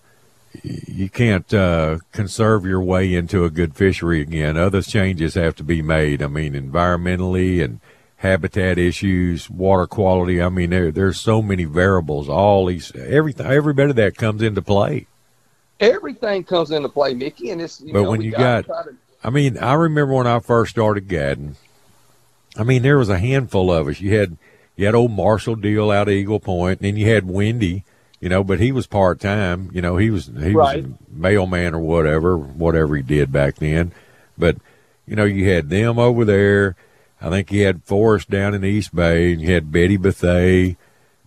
[0.63, 4.57] you can't uh, conserve your way into a good fishery again.
[4.57, 6.23] Other changes have to be made.
[6.23, 7.81] I mean, environmentally and
[8.21, 10.43] habitat issues, water quality.
[10.43, 12.29] I mean, there there's so many variables.
[12.29, 15.07] All these, everything, every bit of that comes into play.
[15.81, 19.31] Everything comes into play, Mickey, and it's you But know, when you gotta to- I
[19.31, 21.57] mean, I remember when I first started gadding.
[22.57, 24.01] I mean, there was a handful of us.
[24.01, 24.37] You had
[24.77, 27.85] you had old Marshall Deal out of Eagle Point, and then you had Wendy,
[28.21, 29.71] you know, but he was part time.
[29.73, 30.83] You know, he was he Right.
[30.85, 33.93] was a mailman or whatever, whatever he did back then.
[34.37, 34.57] But
[35.07, 36.77] you know, you had them over there.
[37.21, 40.77] I think you had Forrest down in East Bay, and you had Betty Bethay,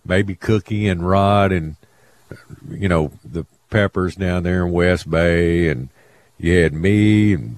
[0.04, 1.76] maybe Cookie and Rod, and
[2.68, 5.88] you know the Peppers down there in West Bay, and
[6.38, 7.56] you had me and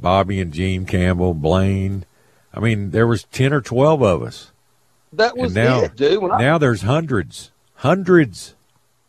[0.00, 2.04] Bobby and Gene Campbell, Blaine.
[2.54, 4.52] I mean, there was ten or twelve of us.
[5.12, 6.22] that was and now, it, dude.
[6.22, 8.54] When I, now there's hundreds, hundreds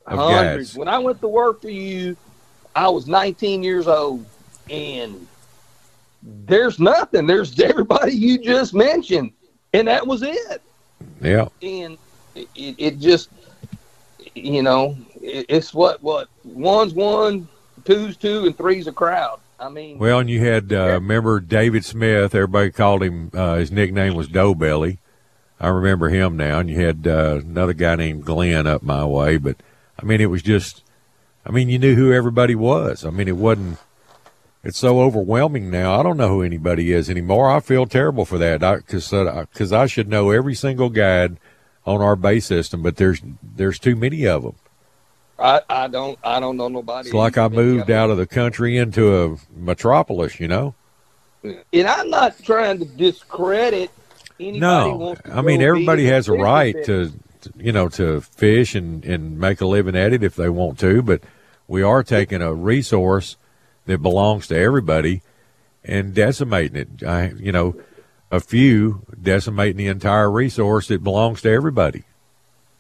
[0.08, 0.72] of hundreds.
[0.72, 0.78] guys.
[0.78, 2.18] When I went to work for you,
[2.76, 4.26] I was 19 years old,
[4.70, 5.28] and
[6.24, 7.28] there's nothing.
[7.28, 9.32] There's everybody you just mentioned,
[9.74, 10.62] and that was it.
[11.22, 11.98] Yeah, And
[12.36, 13.30] it, it, just,
[14.36, 17.48] you know, it, it's what what one's one,
[17.86, 19.40] two's two, and three's a crowd.
[19.60, 22.36] I mean, well, and you had uh, remember David Smith.
[22.36, 23.32] Everybody called him.
[23.34, 25.00] Uh, his nickname was Dough Belly.
[25.60, 26.60] I remember him now.
[26.60, 29.38] And you had uh, another guy named Glenn up my way.
[29.38, 29.58] But
[30.00, 30.84] I mean, it was just.
[31.46, 33.06] I mean, you knew who everybody was.
[33.06, 33.80] I mean, it wasn't.
[34.68, 35.98] It's so overwhelming now.
[35.98, 37.50] I don't know who anybody is anymore.
[37.50, 41.38] I feel terrible for that because because uh, I should know every single guide
[41.86, 44.56] on our base system, but there's there's too many of them.
[45.40, 47.08] I, I don't I don't know nobody.
[47.08, 50.76] It's like I moved out of the country into a metropolis, you know.
[51.44, 53.90] and I'm not trying to discredit
[54.38, 54.60] anybody.
[54.60, 59.40] No, I mean everybody has a right to, to, you know, to fish and and
[59.40, 61.02] make a living at it if they want to.
[61.02, 61.22] But
[61.70, 63.38] we are taking a resource
[63.88, 65.22] that belongs to everybody
[65.84, 67.04] and decimating it.
[67.04, 67.76] I, you know,
[68.30, 72.04] a few decimating the entire resource that belongs to everybody.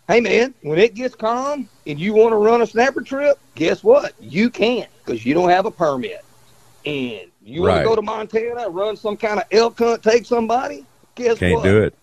[0.07, 3.83] Hey man, when it gets calm and you want to run a snapper trip, guess
[3.83, 4.13] what?
[4.21, 6.23] You can't because you don't have a permit.
[6.85, 7.79] And you want Right.
[7.79, 10.85] to go to Montana, run some kind of elk hunt, take somebody.
[11.15, 11.39] Guess what?
[11.39, 11.93] Can't do it.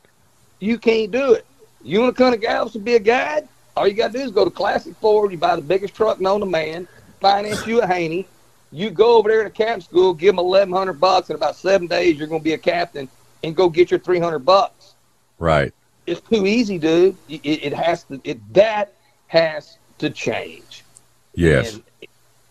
[0.61, 1.47] You can't do it.
[1.83, 3.49] You want to come to Galveston be a guide?
[3.77, 5.33] All you got to do is go to Classic Ford.
[5.33, 6.87] You buy the biggest truck known to man.
[7.21, 8.27] Finance you a Haynie.
[8.75, 11.31] You go over there to captain school, give them eleven hundred bucks.
[11.31, 13.09] In about seven days, you're going to be a captain.
[13.45, 14.95] and go get your 300 bucks.
[15.39, 15.73] Right.
[16.07, 17.17] It's too easy, dude.
[17.29, 18.21] It, it has to.
[18.25, 18.95] It that
[19.29, 20.83] has to change.
[21.35, 21.75] Yes.
[21.75, 21.83] And,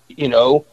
[0.08, 0.66] you know,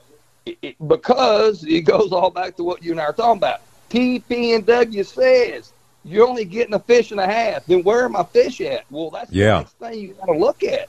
[0.46, 3.60] it, it, because it goes all back to what you and I are talking about.
[3.90, 5.72] TPNW says
[6.04, 7.66] you're only getting a fish and a half.
[7.66, 8.84] Then where are my fish at?
[8.90, 9.52] Well, that's Yeah.
[9.52, 10.88] the next thing you got to look at.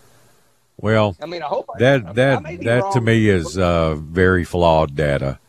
[0.82, 3.96] Well, I mean, I hope I, I- that I that that to me is uh,
[3.96, 5.40] very flawed data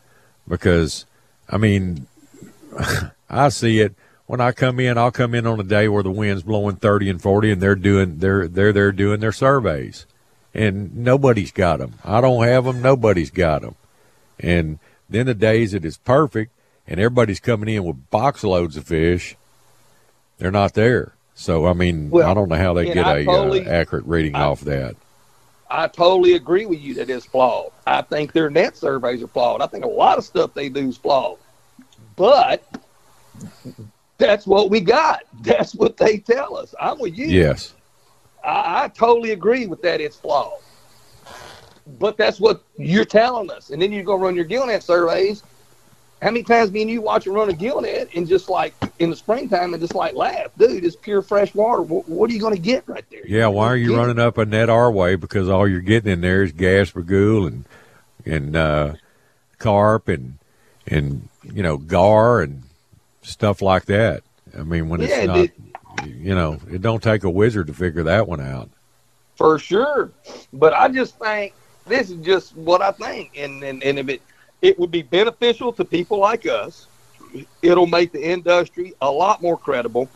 [0.47, 1.07] because
[1.49, 2.07] I mean
[3.31, 3.95] I see it
[4.27, 4.99] when I come in.
[4.99, 7.75] I'll come in on a day where the wind's blowing thirty and forty, and they're
[7.75, 10.07] doing they're they're they're doing their surveys,
[10.55, 11.95] and nobody's got them.
[12.05, 12.83] I don't have them.
[12.83, 13.75] Nobody's got them.
[14.39, 16.53] And then the days that it's perfect,
[16.87, 19.37] and everybody's coming in with box loads of fish,
[20.39, 21.15] they're not there.
[21.35, 24.05] So I mean, Well, I don't know how they get I a totally- uh, accurate
[24.05, 24.97] reading I- off that.
[25.75, 27.73] I totally agree with you that it's flawed.
[27.87, 29.63] I think their net surveys are flawed.
[29.63, 31.39] I think a lot of stuff they do is flawed.
[32.15, 32.63] But
[34.19, 35.23] that's what we got.
[35.41, 36.75] That's what they tell us.
[36.79, 37.27] I'm with you.
[37.27, 37.73] Yes.
[38.45, 40.01] I, I totally agree with that.
[40.01, 40.61] It's flawed.
[41.99, 43.71] But that's what you're telling us.
[43.71, 45.43] And then you go run your gillnet surveys.
[46.23, 49.11] How many times me and you watch them run a gillnet and just like in
[49.11, 51.83] the springtime and just like laugh, dude, it's pure fresh water.
[51.83, 53.27] What, what are you going to get right there?
[53.27, 55.17] Yeah, why are you Get- running up a net our way?
[55.17, 57.65] Because all you're getting in there is gaspergou and
[58.25, 58.95] and uh,
[59.59, 60.39] carp and
[60.87, 62.63] and you know gar and
[63.23, 64.23] stuff like that.
[64.57, 65.53] I mean, when Yeah, it's
[65.99, 68.71] not, you know, it don't take a wizard to figure that one out.
[69.35, 70.13] For sure.
[70.53, 71.55] But I just think
[71.87, 73.33] this is just what I think.
[73.37, 74.23] And, and, and if it,
[74.63, 76.87] it would be beneficial to people like us,
[77.61, 80.09] it'll make the industry a lot more credible.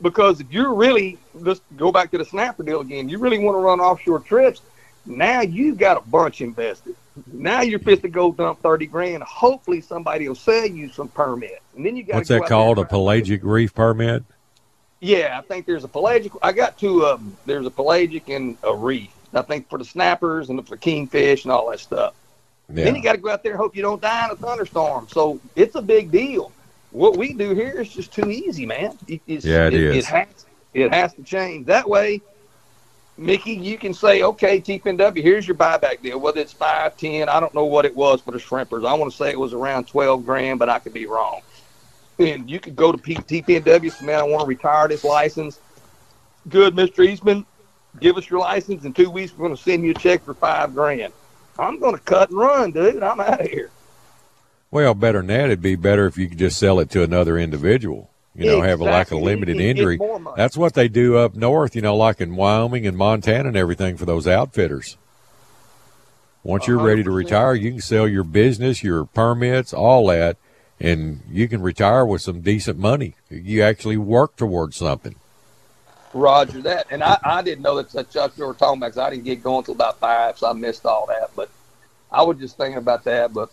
[0.00, 3.56] Because if you're really, let's go back to the snapper deal again, you really want
[3.56, 4.62] to run offshore trips,
[5.04, 6.94] now you've got a bunch invested.
[7.30, 9.22] Now you're fit to go dump 30 grand.
[9.24, 11.60] Hopefully somebody will sell you some permits.
[11.76, 12.78] And then you got What's that called?
[12.78, 14.24] A pelagic reef permit?
[15.00, 16.32] yeah, I think there's a pelagic.
[16.42, 17.36] I got two of them.
[17.44, 19.10] There's a pelagic and a reef.
[19.34, 22.14] I think for the snappers and for kingfish and all that stuff.
[22.74, 22.84] Yeah.
[22.84, 25.08] Then you got to go out there and hope you don't die in a thunderstorm.
[25.08, 26.54] So it's a big deal.
[26.90, 28.98] What we do here is just too easy, man.
[29.08, 29.96] It, it's, Yeah, it it, is.
[29.96, 31.66] It has, it has to change.
[31.66, 32.22] That way,
[33.16, 36.20] Mickey, you can say, okay, TPNW, here's your buyback deal.
[36.20, 38.86] Whether it's five, ten, I don't know what it was for the shrimpers.
[38.86, 41.42] I want to say it was around 12 grand, but I could be wrong.
[42.18, 45.60] And you could go to P- TPNW, say, man, I want to retire this license.
[46.48, 47.06] Good, Mr.
[47.06, 47.46] Eastman,
[48.00, 48.84] give us your license.
[48.84, 51.14] In two weeks, we're going to send you a check for five grand.
[51.58, 53.02] I'm going to cut and run, dude.
[53.02, 53.70] I'm out of here.
[54.70, 57.36] Well, better than that, it'd be better if you could just sell it to another
[57.38, 58.08] individual.
[58.34, 59.98] You know, have a like a limited It- it- it's entry.
[60.36, 61.76] That's what they do up north.
[61.76, 64.96] You know, like in Wyoming and Montana and everything for those outfitters.
[66.42, 70.36] Once you're ready to retire, you can sell your business, your permits, all that,
[70.80, 73.14] and you can retire with some decent money.
[73.30, 75.14] You actually work towards something.
[76.14, 76.86] Roger that.
[76.90, 79.42] And I, I didn't know what Chuck you were talking about 'cause I didn't get
[79.42, 81.30] going until about five, so I missed all that.
[81.36, 81.50] But
[82.10, 83.32] I was just thinking about that.
[83.34, 83.50] But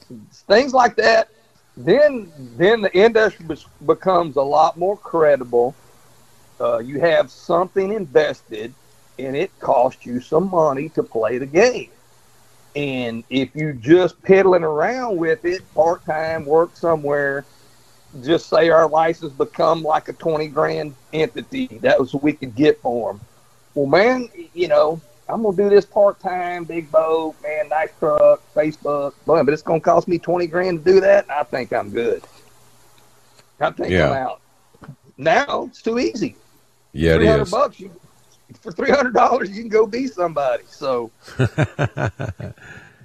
[0.47, 1.29] things like that,
[1.77, 3.45] then then the industry
[3.85, 5.77] becomes a lot more credible.
[6.59, 8.75] Uh, you have something invested,
[9.19, 11.91] and it costs you some money to play the game.
[12.75, 17.47] And if you're just piddling around with it, part time, work somewhere,
[18.23, 21.67] just say our license become like a 20 grand entity.
[21.81, 23.21] That was what we could get for them.
[23.75, 27.89] Well, man, you know, I'm going to do this part time, big boat, man, nice
[27.99, 31.29] truck, Facebook, boy, but it's going to cost me 20 grand to do that.
[31.29, 32.23] I think I'm good.
[33.59, 34.09] I think Yeah.
[34.09, 34.41] I'm out.
[35.17, 36.35] Now it's too easy.
[36.93, 37.51] Yeah, it 300 is.
[37.51, 37.79] bucks.
[37.79, 37.91] You,
[38.61, 40.63] for $300, you can go be somebody.
[40.67, 41.11] So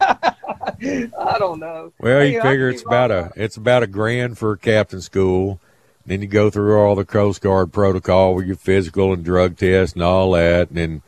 [1.18, 1.92] I don't know.
[1.98, 5.60] Well, Hey, you figure it's about a it's about a grand for captain school.
[6.06, 9.94] Then you go through all the Coast Guard protocol with your physical and drug test
[9.94, 11.02] and all that, and then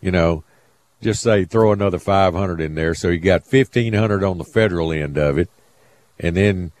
[0.00, 0.44] you know,
[1.02, 4.44] just say throw another five hundred in there, so you got fifteen hundred on the
[4.44, 5.50] federal end of it,
[6.20, 6.72] and then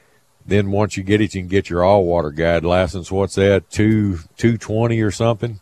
[0.46, 3.10] then once you get it, you can get your all water guide license.
[3.10, 3.68] What's that?
[3.70, 5.60] Two two twenty or something?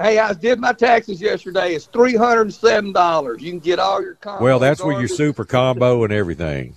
[0.00, 1.74] Hey, I did my taxes yesterday.
[1.74, 3.42] It's three hundred and seven dollars.
[3.42, 6.74] You can get all your combo Well, that's with your super combo and everything.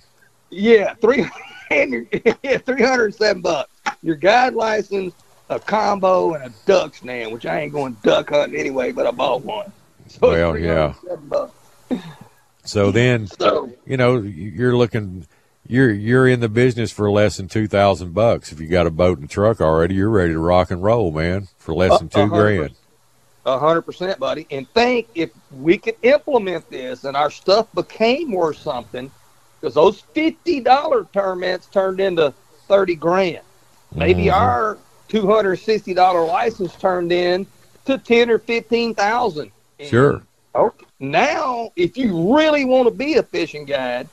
[0.50, 1.26] Yeah, three
[1.70, 2.06] and
[2.42, 3.70] yeah, three hundred and seven bucks.
[4.02, 5.14] Your guide license,
[5.48, 9.10] a combo, and a duck stand, which I ain't going duck hunting anyway, but I
[9.10, 9.72] bought one.
[10.06, 10.92] So Well, yeah.
[12.64, 15.26] So then So you know you're looking
[15.66, 18.90] you're you're in the business for less than two thousand bucks if you got a
[18.90, 22.28] boat and truck already you're ready to rock and roll man for less than two
[22.28, 22.74] grand
[23.46, 24.46] hundred percent, buddy.
[24.50, 29.12] And think if we could implement this and our stuff became worth something,
[29.60, 32.34] because those fifty dollar permits turned into
[32.68, 33.42] thirty grand.
[33.94, 34.32] maybe Mhm.
[34.34, 37.46] our two hundred sixty dollar license turned in
[37.86, 39.52] to ten or fifteen thousand.
[39.80, 40.22] Sure.
[40.54, 40.86] Okay.
[41.00, 44.10] Now, if you really want to be a fishing guide,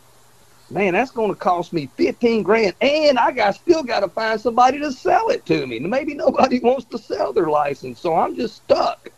[0.70, 4.42] man, that's going to cost me fifteen grand, and I got still got to find
[4.42, 5.80] somebody to sell it to me.
[5.80, 9.10] Maybe nobody wants to sell their license, so I'm just stuck.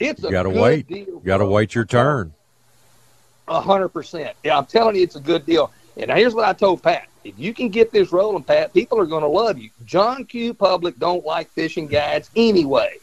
[0.00, 0.86] It's a You gotta good wait.
[0.88, 1.18] deal.
[1.20, 2.32] Got to wait your turn.
[3.48, 4.36] A hundred percent.
[4.44, 5.72] Yeah, I'm telling you, it's a good deal.
[5.96, 9.06] And here's what I told Pat: if you can get this rolling, Pat, people are
[9.06, 9.70] going to love you.
[9.84, 10.54] John Q.
[10.54, 12.94] Public don't like fishing guides anyway.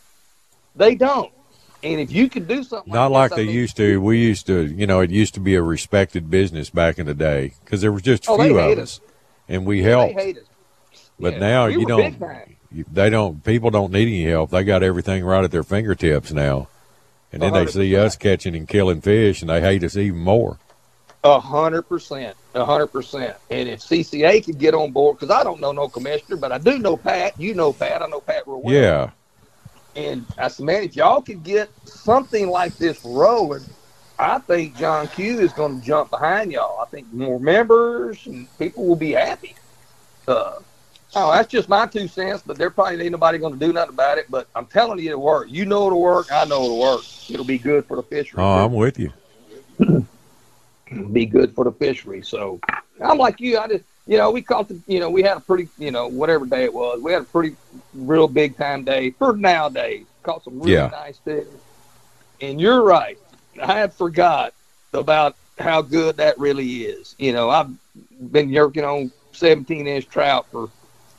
[0.75, 1.31] They don't.
[1.83, 4.01] And if you could do something, Not like, like they used to.
[4.01, 7.13] We used to, you know, it used to be a respected business back in the
[7.13, 9.01] day because there was just a Oh, few of us,
[9.47, 10.17] and we helped.
[10.17, 10.45] us.
[11.19, 12.11] But Yeah, now we you don't.
[12.11, 12.55] big time.
[12.71, 13.43] you- They don't.
[13.43, 14.49] People don't need any help.
[14.51, 16.67] They got everything right at their fingertips now,
[17.35, 20.57] and then they see us catching and killing fish, and they hate us even more.
[21.25, 23.35] A hundred percent, a hundred percent.
[23.49, 26.59] And if CCA could get on board, because I don't know no commissioner, but I
[26.59, 27.37] do know Pat.
[27.39, 28.01] You know Pat.
[28.01, 28.73] I know Pat real well.
[28.73, 29.09] Yeah,
[29.95, 33.65] And I said, man, if y'all could get something like this rolling,
[34.17, 36.79] I think John Q is going to jump behind y'all.
[36.79, 39.55] I think more members and people will be happy.
[40.25, 40.59] Uh,
[41.15, 43.93] oh, that's just my two cents, but there probably ain't nobody going to do nothing
[43.93, 44.29] about it.
[44.29, 45.47] But I'm telling you, it'll work.
[45.49, 46.27] You know it'll work.
[46.31, 47.05] I know it'll work.
[47.29, 48.41] It'll be good for the fishery.
[48.43, 49.11] oh, I'm with you.
[51.11, 52.21] be good for the fishery.
[52.21, 52.59] So
[53.03, 53.57] I'm like you.
[53.57, 56.07] I just, you know, we caught the, you know, we had a pretty, you know,
[56.07, 57.55] whatever day it was, we had a pretty
[57.93, 60.05] real big time day for nowadays.
[60.23, 60.89] Caught some really Yeah.
[60.91, 61.47] nice fish.
[62.41, 63.17] And you're right.
[63.61, 64.53] I had forgot
[64.93, 67.15] about how good that really is.
[67.17, 67.69] You know, I've
[68.31, 70.69] been working on 17 inch trout for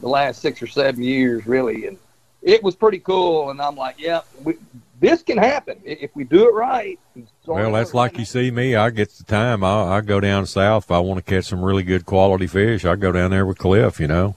[0.00, 1.98] the last six or seven years, really, and
[2.42, 3.50] it was pretty cool.
[3.50, 4.54] And I'm like, yeah, we,
[5.00, 6.98] this can happen if we do it right.
[7.46, 8.74] Well, that's like you see me.
[8.76, 9.62] I get the time.
[9.64, 12.84] I, I go down south if I want to catch some really good quality fish.
[12.84, 14.36] I go down there with Cliff, you know,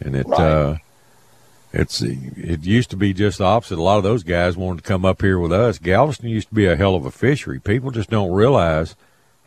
[0.00, 0.40] and it Right.
[0.40, 0.76] uh,
[1.72, 3.78] it's it used to be just the opposite.
[3.78, 5.78] A lot of those guys wanted to come up here with us.
[5.78, 7.58] Galveston used to be a hell of a fishery.
[7.60, 8.96] People just don't realize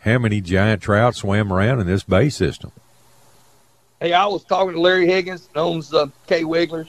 [0.00, 2.70] how many giant trout swam around in this bay system.
[4.00, 6.88] Hey, I was talking to Larry Higgins, owns uh, Kwigglers,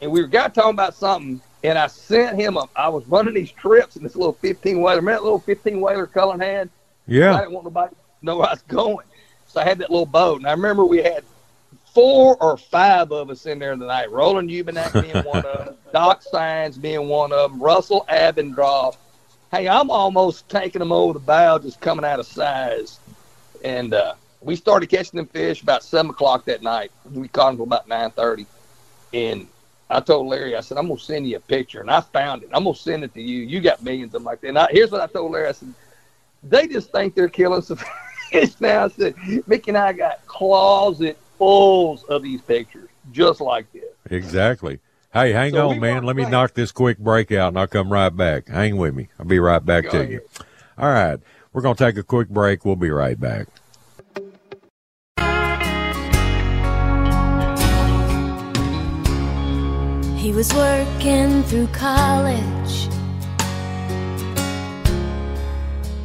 [0.00, 1.40] and we were got talking about something.
[1.64, 2.68] And I sent him a.
[2.76, 4.96] I was running these trips in this little fifteen whaler.
[4.96, 6.70] Remember that little fifteen whaler Cullen had?
[7.08, 7.34] Yeah.
[7.34, 9.06] I didn't want nobody to know where I was going,
[9.48, 10.38] so I had that little boat.
[10.38, 11.24] And I remember we had
[11.92, 14.12] four or five of us in there tonight.
[14.12, 18.96] Roland Eubank being one of them, Doc Signs being one of them, Russell Abendroff.
[19.50, 23.00] Hey, I'm almost taking them over the bow, just coming out of size.
[23.64, 26.90] And uh, we started catching them fish about seven o'clock that night.
[27.12, 28.46] We caught them about nine thirty,
[29.12, 29.46] and
[29.90, 32.50] I told Larry, I said, I'm gonna send you a picture, and I found it.
[32.52, 33.42] I'm gonna send it to you.
[33.44, 34.48] You got millions of them like that.
[34.48, 35.48] And I, here's what I told Larry.
[35.48, 35.72] I said,
[36.42, 37.78] they just think they're killing some
[38.30, 38.84] fish now.
[38.84, 39.14] I said,
[39.46, 43.84] Mickey and I got closet fulls of these pictures, just like this.
[44.10, 44.78] exactly.
[45.12, 46.04] Hey, hang So on, man.
[46.04, 48.48] Let me to- knock this quick break out, and I'll come right back.
[48.48, 49.08] Hang with me.
[49.18, 50.10] I'll be right back Go to ahead.
[50.12, 50.20] you.
[50.76, 51.18] All right,
[51.54, 52.64] we're gonna take a quick break.
[52.66, 53.48] We'll be right back.
[60.18, 62.88] He was working through college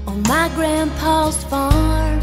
[0.05, 2.21] on my grandpa's farm.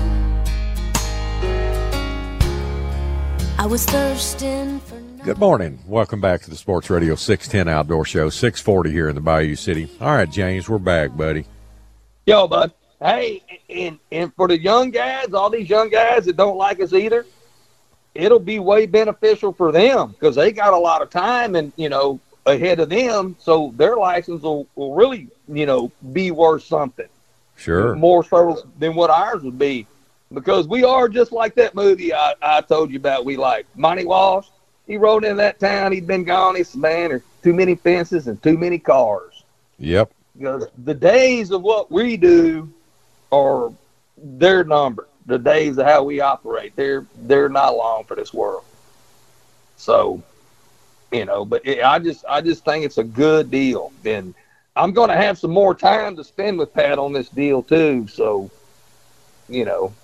[3.58, 5.00] I was thirsting for.
[5.24, 5.80] Good morning.
[5.84, 9.90] Welcome back to the Sports Radio 610 Outdoor Show, 640 here in the Bayou City.
[10.00, 11.44] All right, James, we're back, buddy.
[12.24, 12.72] Yo, bud.
[13.00, 16.92] Hey, and and for the young guys, all these young guys that don't like us
[16.92, 17.26] either,
[18.14, 21.88] it'll be way beneficial for them because they got a lot of time and you
[21.88, 27.06] know ahead of them, so their license will, will really you know be worth something
[27.56, 27.94] Sure.
[27.94, 29.86] more so than what ours would be
[30.32, 33.24] because we are just like that movie I, I told you about.
[33.26, 34.46] We like Monty Walsh.
[34.86, 35.92] He rode in that town.
[35.92, 36.56] He'd been gone.
[36.56, 39.44] He said, "Man, there's too many fences and too many cars."
[39.78, 40.10] Yep.
[40.36, 42.68] because the days of what we do
[43.32, 43.70] are
[44.16, 45.06] they're numbered.
[45.30, 48.64] The days of how we operate, they're they're not long for this world.
[49.76, 50.20] So,
[51.12, 54.34] you know, but it, I just I just think it's a good deal, and
[54.74, 58.08] I'm going to have some more time to spend with Pat on this deal too.
[58.08, 58.50] So,
[59.48, 59.94] you know,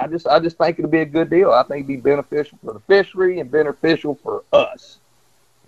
[0.00, 1.50] I just I just think it'll be a good deal.
[1.50, 4.98] I think it'd be beneficial for the fishery and beneficial for us.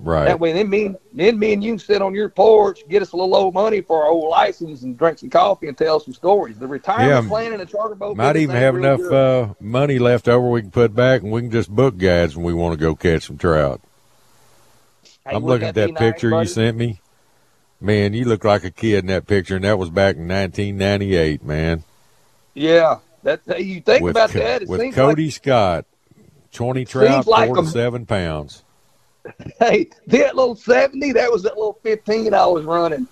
[0.01, 0.27] Right.
[0.27, 3.17] That way, then me, then me and you sit on your porch, get us a
[3.17, 6.57] little old money for our old license, and drink some coffee and tell some stories.
[6.57, 10.29] The retirement Yeah, plan and the charter boat Might even have enough uh, money left
[10.29, 12.81] over we can put back, and we can just book guides when we want to
[12.81, 13.81] go catch some trout.
[15.27, 17.01] Hey, I'm looking at that nice, picture you sent me.
[17.81, 21.45] Man, you look like a kid in that picture, and that was back in 1998,
[21.45, 21.83] man.
[22.55, 24.63] Yeah, that you think with about Co- that.
[24.63, 25.87] It with Cody Scott
[26.53, 28.63] 20 trout, like four to a- seven pounds.
[29.59, 33.09] Hey, that little seventy, that was that little fifteen I was running.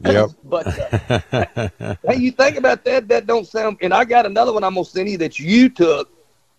[0.00, 0.30] Yep.
[0.44, 3.08] But uh, hey, you think about that?
[3.08, 3.78] That don't sound.
[3.80, 6.10] And I got another one I'm gonna send you that you took,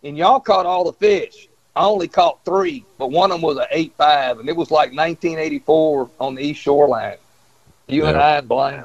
[0.03, 1.49] and y'all caught all the fish.
[1.75, 4.71] I only caught three, but one of them was an eight five, and it was
[4.71, 7.17] like 1984 on the east shoreline.
[7.87, 8.83] You and I and Blaine,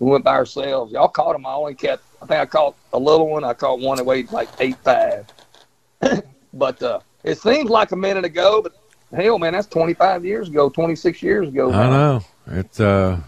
[0.00, 0.92] we went by ourselves.
[0.92, 1.46] Y'all caught them.
[1.46, 2.02] I only kept.
[2.20, 3.44] I think I caught a little one.
[3.44, 5.26] I caught one that weighed like eight five.
[6.54, 8.74] but uh, it seems like a minute ago, but
[9.12, 11.72] hell, man, that's 25 years ago, 26 years ago.
[11.72, 12.24] I know.
[12.46, 13.20] It's uh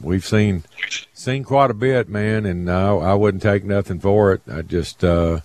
[0.00, 0.64] we've seen
[1.12, 4.42] seen quite a bit, man, and I I wouldn't take nothing for it.
[4.50, 5.40] I just uh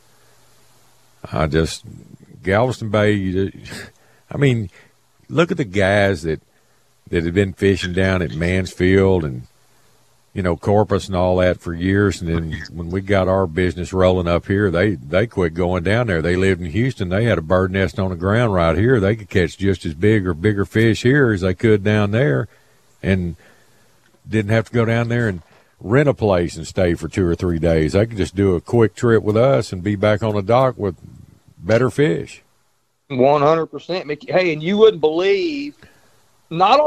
[1.32, 1.84] I just
[2.44, 3.52] Galveston Bay you,
[4.32, 4.70] I mean,
[5.30, 6.42] look at the guys that
[7.10, 9.44] that have been fishing down at Mansfield and
[10.34, 13.94] you know Corpus and all that for years, and then when we got our business
[13.94, 16.22] rolling up here, they they quit going down there.
[16.22, 17.10] They lived in Houston.
[17.10, 19.00] They had a bird nest on the ground right here.
[19.00, 22.48] They could catch just as big or bigger fish here as they could down there,
[23.02, 23.36] and
[24.28, 25.42] didn't have to go down there and
[25.80, 27.94] rent a place and stay for two or three days.
[27.94, 30.78] They could just do a quick trip with us and be back on the dock
[30.78, 30.96] with
[31.58, 32.42] better fish.
[33.10, 34.32] One hundred percent, Mickey.
[34.32, 35.76] Hey, and you wouldn't believe,
[36.50, 36.80] not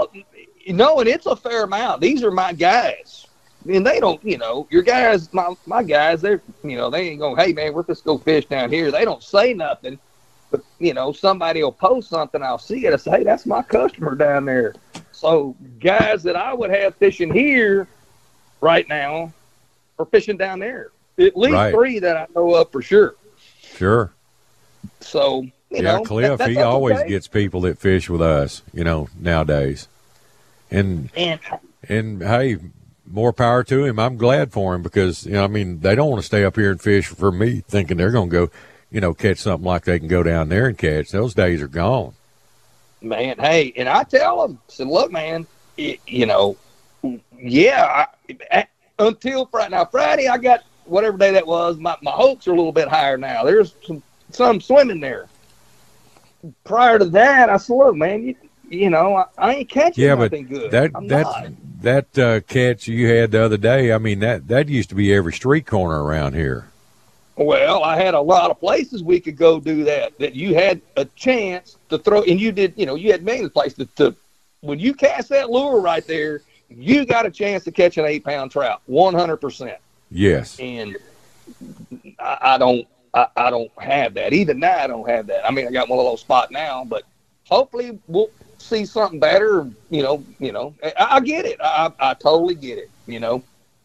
[0.75, 2.01] know, and it's a fair amount.
[2.01, 3.26] These are my guys,
[3.69, 7.21] and they don't, you know, your guys, my my guys, they're, you know, they ain't
[7.21, 7.37] going.
[7.37, 8.91] Hey, man, we're just go fish down here.
[8.91, 9.99] They don't say nothing,
[10.51, 12.43] but you know, somebody will post something.
[12.43, 12.93] I'll see it.
[12.93, 14.75] I say, hey, that's my customer down there.
[15.13, 17.89] So guys that I would have fishing here
[18.61, 19.33] right now
[19.99, 20.91] are fishing down there.
[21.19, 21.73] At least Right.
[21.75, 23.15] three that I know of for sure.
[23.63, 24.13] Sure.
[25.01, 27.09] So you yeah, know, Cliff, that- that- he always okay.
[27.09, 29.89] gets people that fish with us, you know, nowadays.
[30.71, 31.41] And And
[31.89, 32.59] and hey,
[33.11, 33.99] more power to him.
[33.99, 36.57] I'm glad for him because you know, I mean, they don't want to stay up
[36.57, 38.51] here and fish for me, thinking they're going to go,
[38.91, 41.11] you know, catch something like they can go down there and catch.
[41.11, 42.15] Those days are gone.
[43.01, 45.47] man, hey, and I tell them, said, look, man,
[45.77, 46.57] it, you know,
[47.39, 48.07] yeah,
[48.51, 48.67] I,
[48.99, 49.71] until Friday.
[49.71, 51.77] Now Friday, I got whatever day that was.
[51.79, 53.45] My my hopes are a little bit higher now.
[53.45, 55.29] There's some some swimming there.
[56.65, 58.37] Prior to that, I said, look, man, you,
[58.69, 60.71] you know, I, I ain't catching Yeah, but nothing good.
[60.71, 61.47] that I'm that not.
[61.83, 63.93] that uh, catch you had the other day.
[63.93, 66.69] I mean, that that used to be every street corner around here.
[67.37, 70.19] Well, I had a lot of places we could go do that.
[70.19, 72.75] That you had a chance to throw, and you did.
[72.77, 74.15] You know, you had many places to.
[74.63, 76.41] When you cast that lure right there,
[76.71, 79.79] you got a chance to catch an eight pound trout, one hundred percent.
[80.11, 80.59] Yes.
[80.59, 80.97] And
[82.19, 84.33] I, I don't, I, I don't have that.
[84.33, 85.47] Even now, I don't have that.
[85.47, 87.05] I mean, I got one of those spot now, but
[87.49, 89.69] hopefully we'll see something better.
[89.91, 91.59] You know, you know, I, I get it.
[91.61, 92.91] I, I totally get it.
[93.07, 93.43] You know,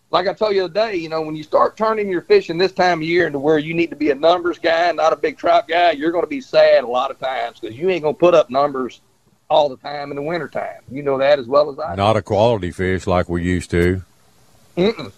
[0.09, 2.57] like I told you the other day, you know, when you start turning your fishing
[2.57, 5.15] this time of year into where you need to be a numbers guy, not a
[5.15, 8.03] big trout guy, you're going to be sad a lot of times because you ain't
[8.03, 9.01] going to put up numbers
[9.49, 10.82] all the time in the wintertime.
[10.89, 11.97] You know that as well as I do.
[11.97, 14.01] Not a quality fish like we used to.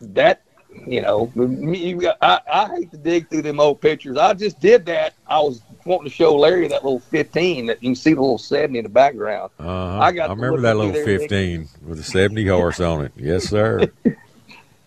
[0.00, 0.42] That
[0.86, 4.16] you know, me- I, I hate to dig through them old pictures.
[4.16, 5.14] I just did that.
[5.26, 8.38] I was wanting to show Larry that little 15 that you can see the little
[8.38, 9.50] 70 in the background.
[9.58, 9.98] Uh-huh.
[9.98, 11.20] I got to remember that little there, Nick.
[11.22, 13.12] 15 with a 70 horse on it.
[13.16, 13.86] Yes, sir.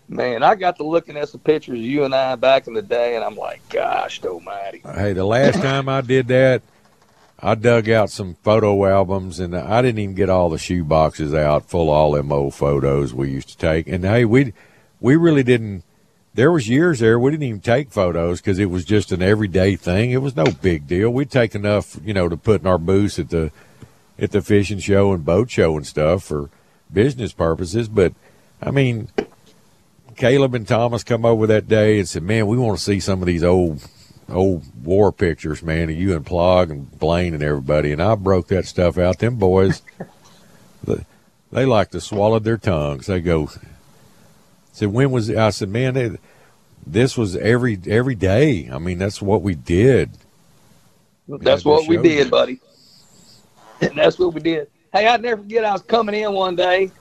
[0.09, 2.81] Man, I got to looking at some pictures of you and I back in the
[2.81, 4.81] day, and I'm like, gosh, almighty.
[4.83, 6.61] Hey, the last time I did that,
[7.39, 11.33] I dug out some photo albums, and I didn't even get all the shoe boxes
[11.33, 13.87] out full of all them old photos we used to take.
[13.87, 14.53] And hey, we
[15.02, 15.84] we really didn't.
[16.34, 19.76] There was years there we didn't even take photos because it was just an everyday
[19.76, 20.12] thing.
[20.12, 21.10] It was no big deal.
[21.10, 23.52] We'd take enough, you know, to put in our booths at the
[24.18, 26.49] at the fishing show and boat show and stuff for
[26.93, 27.89] business purposes.
[27.89, 28.14] But
[28.62, 29.10] I mean,
[30.16, 33.22] Caleb and Thomas come over that day and said, "Man, we want to see some
[33.22, 33.86] of these old
[34.30, 38.47] old war pictures, man, of you and Plaag and Blaine and everybody." And I broke
[38.47, 39.20] that stuff out.
[39.20, 39.82] Them boys,
[40.84, 41.06] they,
[41.52, 43.08] they like to swallow their tongues.
[43.08, 43.49] They go,
[44.72, 45.38] "said when was?" It?
[45.38, 46.17] I said, "Man,
[46.86, 48.69] this was every every day.
[48.72, 50.11] I mean, that's what we did."
[51.28, 52.32] That's what we did, you.
[52.32, 52.59] buddy.
[53.95, 54.69] That's what we did.
[54.93, 55.65] Hey, I'd never forget.
[55.65, 56.91] I was coming in one day.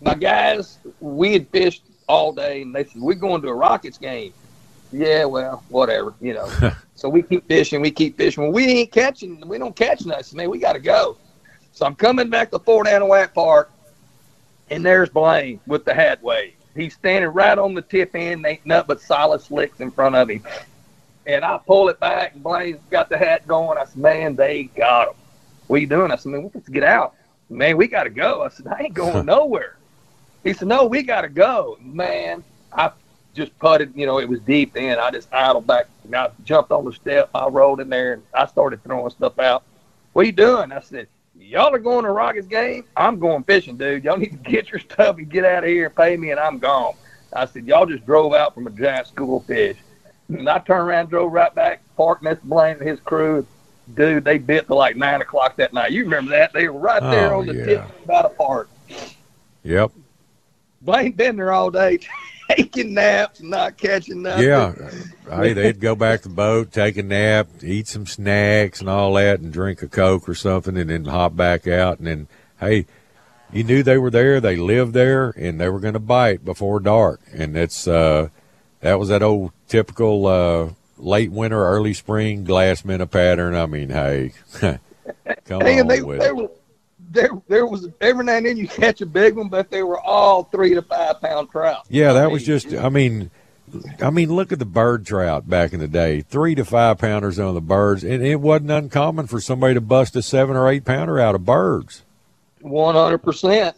[0.00, 3.98] My guys, we had fished all day, and they said we're going to a Rockets
[3.98, 4.32] game.
[4.92, 6.48] Yeah, well, whatever, you know.
[6.94, 8.42] so we keep fishing, we keep fishing.
[8.42, 10.36] Well, we ain't catching, we don't catch nothing.
[10.36, 11.16] Man, we got to go.
[11.72, 13.70] So I'm coming back to Fort Anahuac Park,
[14.70, 16.54] and there's Blaine with the hat wave.
[16.74, 18.44] He's standing right on the tip end.
[18.44, 20.44] Ain't nothing but solid slicks in front of him.
[21.26, 23.78] And I pull it back, and Blaine's got the hat going.
[23.78, 25.14] I said, man, they got him.
[25.68, 26.10] What you doing?
[26.10, 27.14] I said, man, let's get out.
[27.48, 28.42] Man, we got to go.
[28.42, 29.76] I said, I ain't going nowhere.
[30.42, 31.78] He said, no, we got to go.
[31.80, 32.90] Man, I
[33.34, 33.94] just putted.
[33.94, 34.98] You know, it was deep then.
[34.98, 35.86] I just idled back.
[36.12, 37.30] I jumped on the step.
[37.34, 39.62] I rolled in there and I started throwing stuff out.
[40.12, 40.72] What are you doing?
[40.72, 41.08] I said,
[41.44, 42.84] y'all are going to Rockets game.
[42.96, 44.04] I'm going fishing, dude.
[44.04, 46.40] Y'all need to get your stuff and get out of here and pay me, and
[46.40, 46.94] I'm gone.
[47.32, 49.76] I said, y'all just drove out from a giant school of fish.
[50.28, 52.42] And I turned around, drove right back, parked Mr.
[52.42, 53.46] Blaine and his crew.
[53.94, 55.92] Dude, they bit till like nine o'clock that night.
[55.92, 56.52] You remember that?
[56.54, 57.64] They were right there Oh, on the yeah.
[57.64, 58.70] tip about a park.
[59.64, 59.90] Yep.
[60.80, 61.98] Blaine been there all day,
[62.48, 64.44] taking naps, not catching nothing.
[64.46, 64.74] Yeah.
[65.30, 69.14] hey, they'd go back to the boat, take a nap, eat some snacks and all
[69.14, 71.98] that, and drink a Coke or something, and then hop back out.
[71.98, 72.28] And then,
[72.60, 72.86] hey,
[73.52, 76.80] you knew they were there, they lived there, and they were going to bite before
[76.80, 77.20] dark.
[77.32, 78.28] And that's, uh,
[78.80, 83.54] that was that old typical, uh, late winter, early spring glass minnow pattern.
[83.54, 84.32] I mean, hey,
[85.44, 86.36] come Hey, on they, with they it.
[86.36, 86.50] were
[87.14, 87.30] there.
[87.48, 90.44] There was every now and then you catch a big one, but they were all
[90.44, 91.86] three to five pound trout.
[91.88, 92.74] Yeah, that I was just.
[92.74, 93.30] I mean,
[94.00, 96.20] I mean, look at the bird trout back in the day.
[96.20, 100.16] Three to five pounders on the birds, and it wasn't uncommon for somebody to bust
[100.16, 102.02] a seven or eight pounder out of birds.
[102.60, 103.76] one hundred percent,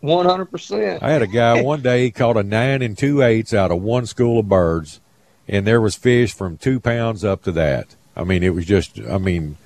[0.00, 1.02] one hundred percent.
[1.02, 3.82] I had a guy one day he caught a nine and two eighths out of
[3.82, 5.00] one school of birds,
[5.48, 7.96] and there was fish from two pounds up to that.
[8.16, 9.00] I mean, it was just.
[9.00, 9.56] I mean,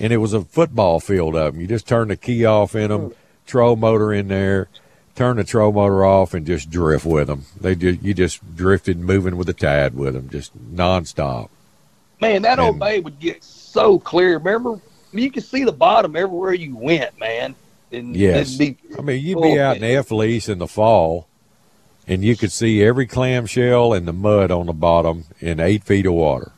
[0.00, 1.60] and it was a football field of them.
[1.60, 3.12] You just turn the key off in them,
[3.46, 4.68] troll motor in there,
[5.14, 7.44] turn the troll motor off, and just drift with them.
[7.60, 11.50] They just you just drifted, moving with the tide with them, just nonstop.
[12.20, 14.38] Man, that old bay would get so clear.
[14.38, 14.78] Remember,
[15.12, 17.54] you could see the bottom everywhere you went, man.
[17.92, 18.56] And Yes.
[18.56, 19.96] be, I mean, you'd be Oh, out in man.
[19.96, 21.26] F lease in the fall,
[22.06, 26.06] and you could see every clamshell and the mud on the bottom in eight feet
[26.06, 26.52] of water.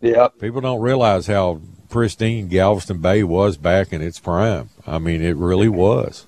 [0.00, 4.70] yeah, People don't realize how pristine Galveston Bay was back in its prime.
[4.86, 6.26] I mean, it really was.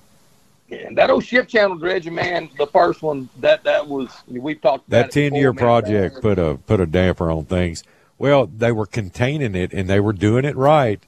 [0.71, 4.87] And that old ship channel dredging, man, the first one that that was we've talked
[4.87, 5.57] about That ten year man.
[5.59, 7.83] project put a put a damper on things.
[8.19, 11.01] Well, they were containing it and they were doing it right,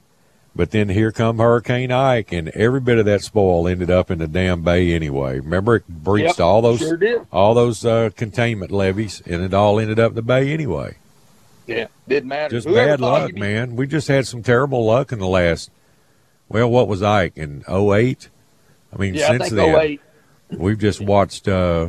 [0.56, 4.18] but then here come Hurricane Ike, and every bit of that spoil ended up in
[4.18, 5.38] the damn bay anyway.
[5.38, 9.78] Remember, it breached Yep, all those sure all those uh, containment levees, and it all
[9.78, 10.96] ended up in the bay anyway.
[11.66, 12.50] Yeah, didn't matter.
[12.56, 13.76] Just Whoever bad luck, man.
[13.76, 15.70] We just had some terrible luck in the last.
[16.48, 18.28] Well, what was Ike in 08?
[18.92, 20.00] I mean, Yeah, I since think oh then, 08.
[20.50, 21.88] we've just watched uh,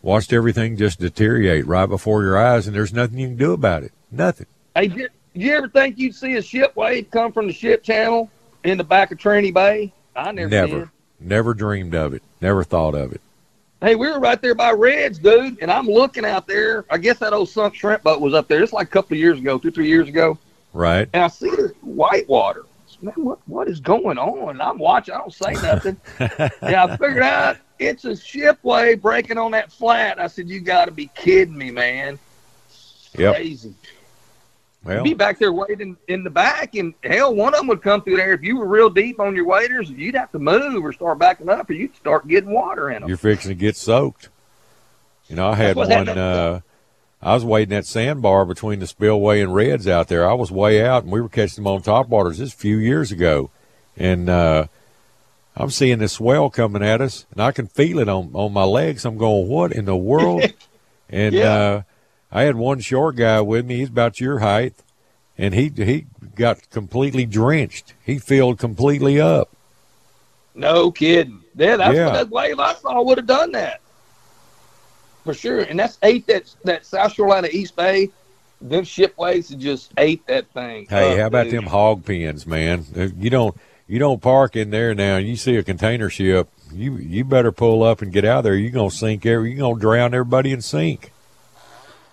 [0.00, 3.82] watched everything just deteriorate right before your eyes, and there's nothing you can do about
[3.82, 3.92] it.
[4.10, 4.46] Nothing.
[4.74, 7.82] Hey, did, did you ever think you'd see a ship wave come from the ship
[7.82, 8.30] channel
[8.64, 9.92] in the back of Trinity Bay?
[10.16, 10.88] I never, Never, did.
[11.20, 12.22] never dreamed of it.
[12.40, 13.20] Never thought of it.
[13.82, 16.84] Hey, we were right there by Reds, dude, and I'm looking out there.
[16.88, 18.62] I guess that old sunk shrimp boat was up there.
[18.62, 20.38] It's like a couple of years ago, two, three years ago,
[20.72, 21.08] Right?
[21.12, 22.64] and I see this white water.
[23.00, 24.60] Man, what what is going on?
[24.60, 25.14] I'm watching.
[25.14, 25.96] I don't say nothing.
[26.20, 30.20] yeah, I figured out it's a ship wave breaking on that flat.
[30.20, 32.20] I said, "You got to be kidding me, man!"
[33.18, 33.34] Yep.
[33.34, 33.74] Crazy.
[34.84, 38.02] Well, be back there waiting in the back, and hell, one of them would come
[38.02, 38.32] through there.
[38.32, 41.48] If you were real deep on your waders, you'd have to move or start backing
[41.48, 43.08] up, or you'd start getting water in them.
[43.08, 44.28] you're fixing to get soaked.
[45.28, 46.08] You know, I had one.
[46.08, 46.60] Uh,
[47.22, 50.28] I was waiting at sandbar between the spillway and Reds out there.
[50.28, 52.76] I was way out, and we were catching them on top waters this a few
[52.76, 53.50] years ago,
[53.96, 54.66] and uh,
[55.56, 58.64] I'm seeing this swell coming at us, and I can feel it on on my
[58.64, 59.04] legs.
[59.04, 60.42] I'm going, what in the world?
[61.08, 61.52] and Yeah.
[61.54, 61.82] uh,
[62.32, 63.78] I had one short guy with me.
[63.78, 64.74] He's about your height,
[65.36, 67.94] and he he got completely drenched.
[68.04, 69.50] He filled completely up.
[70.54, 71.40] No kidding.
[71.56, 72.06] Yeah, that's Yeah.
[72.06, 73.80] what that wave I saw would have done that
[75.24, 75.60] for sure.
[75.60, 78.10] And that's ate that that South Carolina East Bay.
[78.60, 80.86] Them ship waves had just ate that thing.
[80.88, 81.54] Hey, up, how about dude.
[81.54, 82.84] them hog pens, man?
[83.18, 83.56] You don't
[83.88, 85.16] you don't park in there now.
[85.16, 88.44] and You see a container ship, you you better pull up and get out of
[88.44, 88.54] there.
[88.54, 89.50] You're gonna sink every.
[89.50, 91.10] You're gonna drown everybody and sink.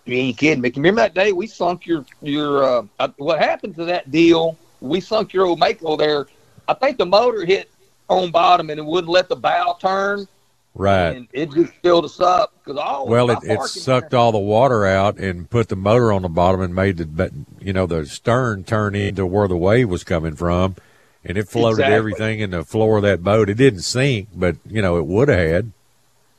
[0.06, 3.76] You ain't kidding you remember that day we sunk your your uh, uh, what happened
[3.76, 4.58] to that deal?
[4.82, 6.28] We sunk your old Mako there.
[6.68, 7.70] I think the motor hit
[8.10, 10.28] on bottom and it wouldn't let the bow turn,
[10.74, 11.10] Right.
[11.16, 14.86] and it just filled us up because all Well, it, it sucked all the water
[14.86, 18.06] out and put the motor on the bottom and made the but, you know the
[18.06, 20.76] stern turn into where the wave was coming from,
[21.24, 21.96] and it floated Exactly.
[21.96, 23.50] everything in the floor of that boat.
[23.50, 25.72] It didn't sink, but you know it would have had.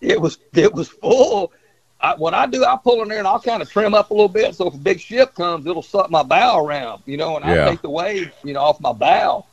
[0.01, 1.53] It was it was full.
[2.03, 4.15] I, what I do, I pull in there and I'll kind of trim up a
[4.15, 7.37] little bit, so if a big ship comes, it'll suck my bow around, you know,
[7.37, 7.67] and Yeah.
[7.67, 9.45] I take the wave, you know, off my bow.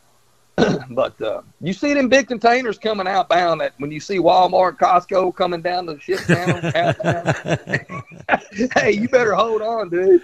[0.90, 3.62] but uh, you see them big containers coming outbound.
[3.62, 6.60] That when you see Walmart, Costco coming down the ship channel,
[8.76, 10.24] hey, you better hold on, dude.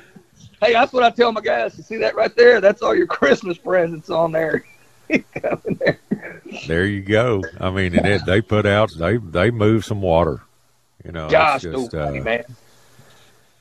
[0.59, 1.77] Hey, that's what I tell my guys.
[1.77, 2.61] You see that right there?
[2.61, 4.65] That's all your Christmas presents on there.
[5.07, 5.99] there.
[6.67, 7.43] There you go.
[7.59, 10.41] I mean, it, they put out they they moved some water.
[11.03, 12.45] You know, it's just, uh, man.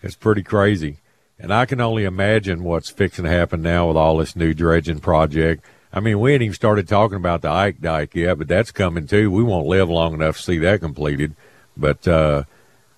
[0.03, 0.99] It's pretty crazy.
[1.39, 5.01] And I can only imagine what's fixing to happen now with all this new dredging
[5.01, 5.65] project.
[5.93, 9.07] I mean, we ain't even started talking about the Ike Dike yet, but that's coming
[9.07, 9.31] too.
[9.31, 11.35] We won't live long enough to see that completed.
[11.77, 12.45] But uh,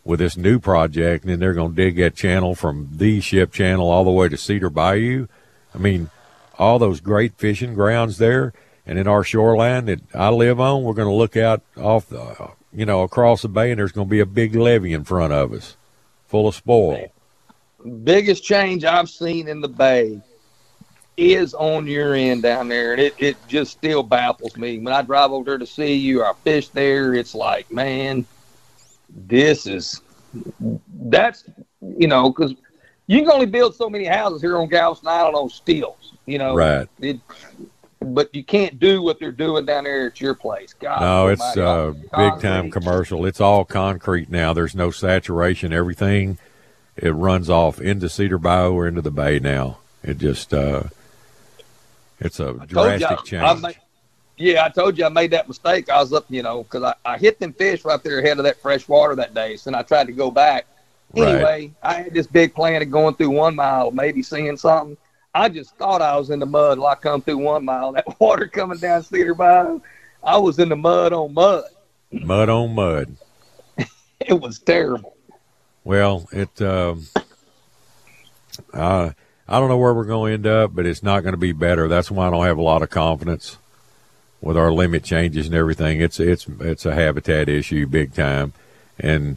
[0.05, 3.53] with this new project, and then they're going to dig that channel from the ship
[3.53, 5.26] channel all the way to Cedar Bayou.
[5.74, 6.11] I mean,
[6.59, 8.53] all those great fishing grounds there,
[8.86, 12.51] and in our shoreline that I live on, we're going to look out off, the,
[12.75, 15.33] you know, across the bay, and there's going to be a big levee in front
[15.33, 15.77] of us,
[16.27, 17.12] full of spoil.
[18.03, 20.20] Biggest change I've seen in the bay
[21.16, 24.79] is on your end down there, and it, it just still baffles me.
[24.79, 28.27] When I drive over there to see you, I fish there, it's like, man,
[29.09, 30.01] this is
[31.05, 31.45] that's
[31.81, 32.55] you know because
[33.07, 36.55] you can only build so many houses here on Galveston Island on stills, you know.
[36.55, 36.89] Right.
[37.01, 37.20] It,
[38.05, 40.74] but you can't do what they're doing down there at your place.
[40.74, 43.24] God, no, it's uh, big time commercial.
[43.26, 44.52] It's all concrete now.
[44.52, 45.72] There's no saturation.
[45.72, 46.38] Everything
[46.96, 49.78] it runs off into Cedar Bayou or into the bay now.
[50.02, 50.84] It just uh,
[52.20, 53.78] it's a drastic I- I change.
[54.36, 55.88] yeah, I told you I made that mistake.
[55.88, 58.44] I was up, you know, because I, I hit them fish right there ahead of
[58.44, 59.57] that fresh water that day.
[59.57, 60.66] So then I tried to go back.
[61.16, 61.28] Right.
[61.34, 64.96] Anyway, I had this big plan of going through one mile, maybe seeing something.
[65.35, 67.93] I just thought I was in the mud while I come through one mile.
[67.93, 69.80] That water coming down Cedar Bayou,
[70.22, 71.64] I was in the mud on mud.
[72.12, 73.16] mud on mud.
[74.26, 75.16] It was terrible.
[75.82, 76.62] Well, it.
[76.62, 77.09] Um,
[78.72, 79.11] uh,
[79.47, 81.53] I don't know where we're going to end up, but it's not going to be
[81.53, 81.89] better.
[81.89, 83.59] That's why I don't have a lot of confidence
[84.41, 86.01] with our limit changes and everything.
[86.01, 88.55] It's it's it's a habitat issue, big time,
[88.99, 89.37] and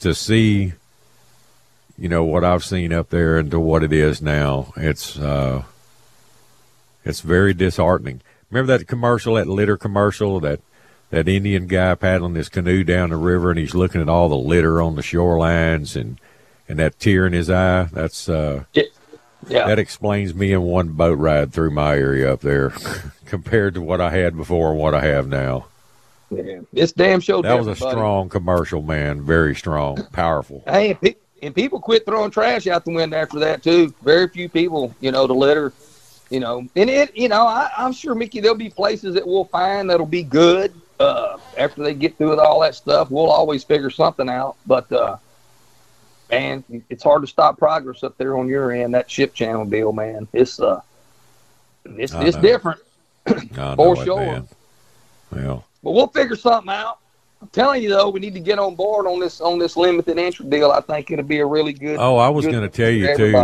[0.00, 0.72] to see,
[1.98, 5.64] you know, what I've seen up there and to what it is now, it's uh,
[7.04, 8.20] it's very disheartening.
[8.50, 10.60] Remember that commercial, that litter commercial, that
[11.10, 14.36] that Indian guy paddling his canoe down the river, and he's looking at all the
[14.36, 16.18] litter on the shorelines and
[16.68, 17.84] and that tear in his eye.
[17.92, 19.66] That's uh, Yeah.
[19.66, 22.72] that explains me in one boat ride through my area up there,
[23.26, 25.66] compared to what I had before and what I have now.
[26.30, 26.60] yeah.
[26.74, 27.40] It's damn show.
[27.40, 27.96] sure That was a buddy.
[27.96, 29.22] strong commercial, man.
[29.22, 30.62] Very strong, powerful.
[30.66, 30.98] Hey,
[31.42, 33.92] and, people quit throwing trash out the window after that too.
[34.02, 35.72] Very few people, you know, to litter.
[36.30, 39.46] You know, and it, you know, I, I'm sure Mickey, there'll be places that we'll
[39.46, 43.10] find that'll be good uh, after they get through with all that stuff.
[43.10, 45.16] We'll always figure something out, but uh,
[46.30, 48.92] man, it's hard to stop progress up there on your end.
[48.92, 50.82] That ship channel deal, man, it's uh,
[51.84, 52.42] it's I it's know.
[52.42, 52.80] different.
[53.96, 54.16] For sure.
[55.30, 56.98] Well, But we'll figure something out.
[57.40, 60.18] I'm telling you though, we need to get on board on this on this limited
[60.18, 60.70] entry deal.
[60.70, 61.96] I think it'll be a really good.
[61.98, 63.36] Oh, I was going to tell you too.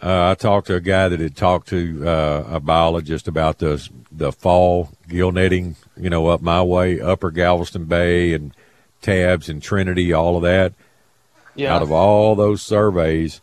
[0.00, 3.88] Uh, I talked to a guy that had talked to uh, a biologist about the
[4.12, 5.76] the fall gill netting.
[5.96, 8.54] You know, up my way, Upper Galveston Bay and
[9.02, 10.74] Tabbs and Trinity, all of that.
[11.54, 11.74] Yeah.
[11.74, 13.40] Out of all those surveys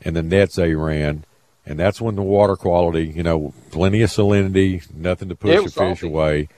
[0.00, 1.24] and the nets they ran,
[1.66, 5.62] and that's when the water quality, you know, plenty of salinity, nothing to push the
[5.64, 6.06] fish salty.
[6.06, 6.48] away.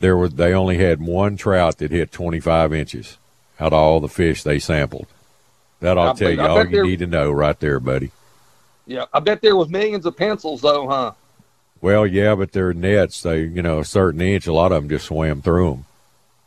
[0.00, 3.16] There was they only had one trout that hit 25 inches
[3.58, 5.06] out of all the fish they sampled.
[5.80, 8.10] That ought I tell bet- you all you there- need to know right there, buddy.
[8.86, 11.12] Yeah, I bet there was millions of pencils though, huh?
[11.80, 14.88] Well, yeah, but their nets, they, you know, a certain inch, a lot of them
[14.88, 15.84] just swam through them.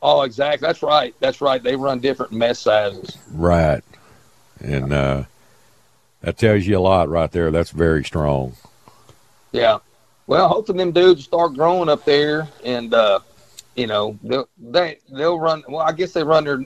[0.02, 0.66] Oh, exactly.
[0.66, 1.14] That's right.
[1.20, 1.62] That's right.
[1.62, 3.18] They run different mess sizes.
[3.32, 3.84] Right.
[4.62, 5.24] And uh,
[6.22, 7.52] that tells you a lot right there.
[7.52, 8.54] That's very strong.
[9.52, 9.80] Yeah.
[10.26, 13.20] Well, hopefully them dudes start growing up there, and uh,
[13.80, 15.64] you know they'll they they'll run.
[15.68, 16.66] Well, I guess they run their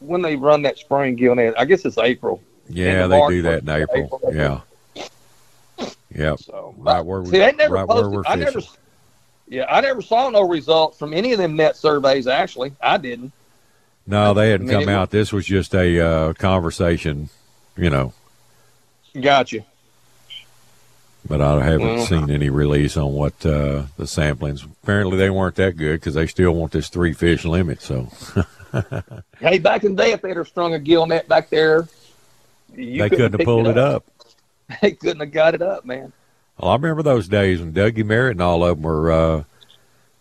[0.00, 1.38] when they run that spring gill.
[1.38, 2.42] I guess it's April.
[2.68, 4.20] Yeah, of they March, do that in April, April.
[4.30, 4.64] April.
[6.14, 6.36] Yeah.
[6.36, 8.60] So Right where we, see, they never right where we're I never.
[8.60, 8.76] fishing.
[9.48, 12.26] Yeah, I never saw no results from any of them net surveys.
[12.26, 13.32] Actually, I didn't.
[14.06, 15.10] No, they hadn't I mean, come out.
[15.10, 17.30] This was just a uh, conversation,
[17.76, 18.12] you know,
[19.18, 19.64] Gotcha.
[21.26, 24.64] But I haven't Well- seen any release on what uh, the samplings.
[24.82, 27.80] Apparently, they weren't that good because they still want this three fish limit.
[27.82, 28.08] So
[29.38, 31.86] Hey, back in the day, if they'd have strung a gill net back there,
[32.74, 34.04] you they couldn't have pulled it up.
[34.80, 36.14] They couldn't have got it up, man.
[36.58, 39.44] Well, I remember those days when Dougie Merritt and all of them were, uh,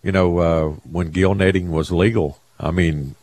[0.03, 2.39] you know, uh, when gill netting was legal.
[2.59, 3.15] I mean,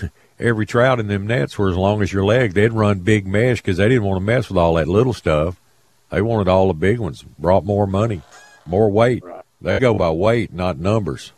[0.40, 2.54] every trout in them nets were as long as your leg.
[2.54, 5.60] They'd run big mesh because they didn't want to mess with all that little stuff.
[6.10, 7.24] They wanted all the big ones.
[7.38, 8.22] Brought more money,
[8.66, 9.22] more weight.
[9.60, 11.32] They go by weight, not numbers.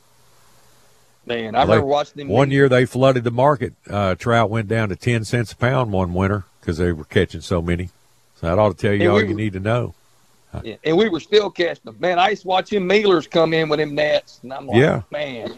[1.26, 2.28] Man, I Well, they- remember watching them.
[2.28, 3.74] One year they flooded the market.
[3.88, 7.40] Uh, trout went down to ten cents a pound one winter because they were catching
[7.40, 7.90] so many.
[8.40, 9.94] So that ought to tell you Yeah, all we you need to know.
[10.64, 11.96] Yeah, and we were still catching them.
[12.00, 14.78] Man, I used to watch them Mealers come in with them nets, and I'm like,
[14.78, 15.02] Yeah.
[15.12, 15.52] man,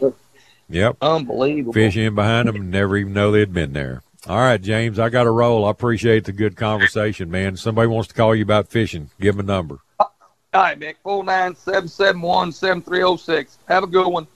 [0.69, 0.97] Yep.
[1.01, 1.73] unbelievable.
[1.73, 4.03] fish in behind them and never even know they'd been there.
[4.29, 5.65] All right, James, I got to roll.
[5.65, 7.57] I appreciate the good conversation, man.
[7.57, 9.11] Somebody wants to call you about fishing.
[9.21, 9.79] Give them a number.
[9.99, 10.11] All
[10.55, 10.97] right, Mick.
[11.03, 13.59] Four nine seven seven one seven three zero six.
[13.67, 14.29] Have a good one.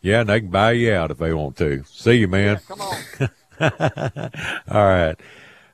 [0.00, 1.84] Yeah, and they can buy you out if they want to.
[1.86, 2.60] See you, man.
[2.68, 3.30] Come on.
[4.70, 5.16] all right.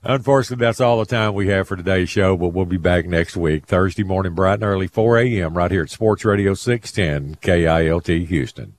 [0.02, 3.36] Unfortunately, that's all the time we have for today's show, but we'll be back next
[3.36, 8.26] week, Thursday morning, bright and early, 4 a.m., right here at Sports Radio 610 KILT
[8.28, 8.78] Houston.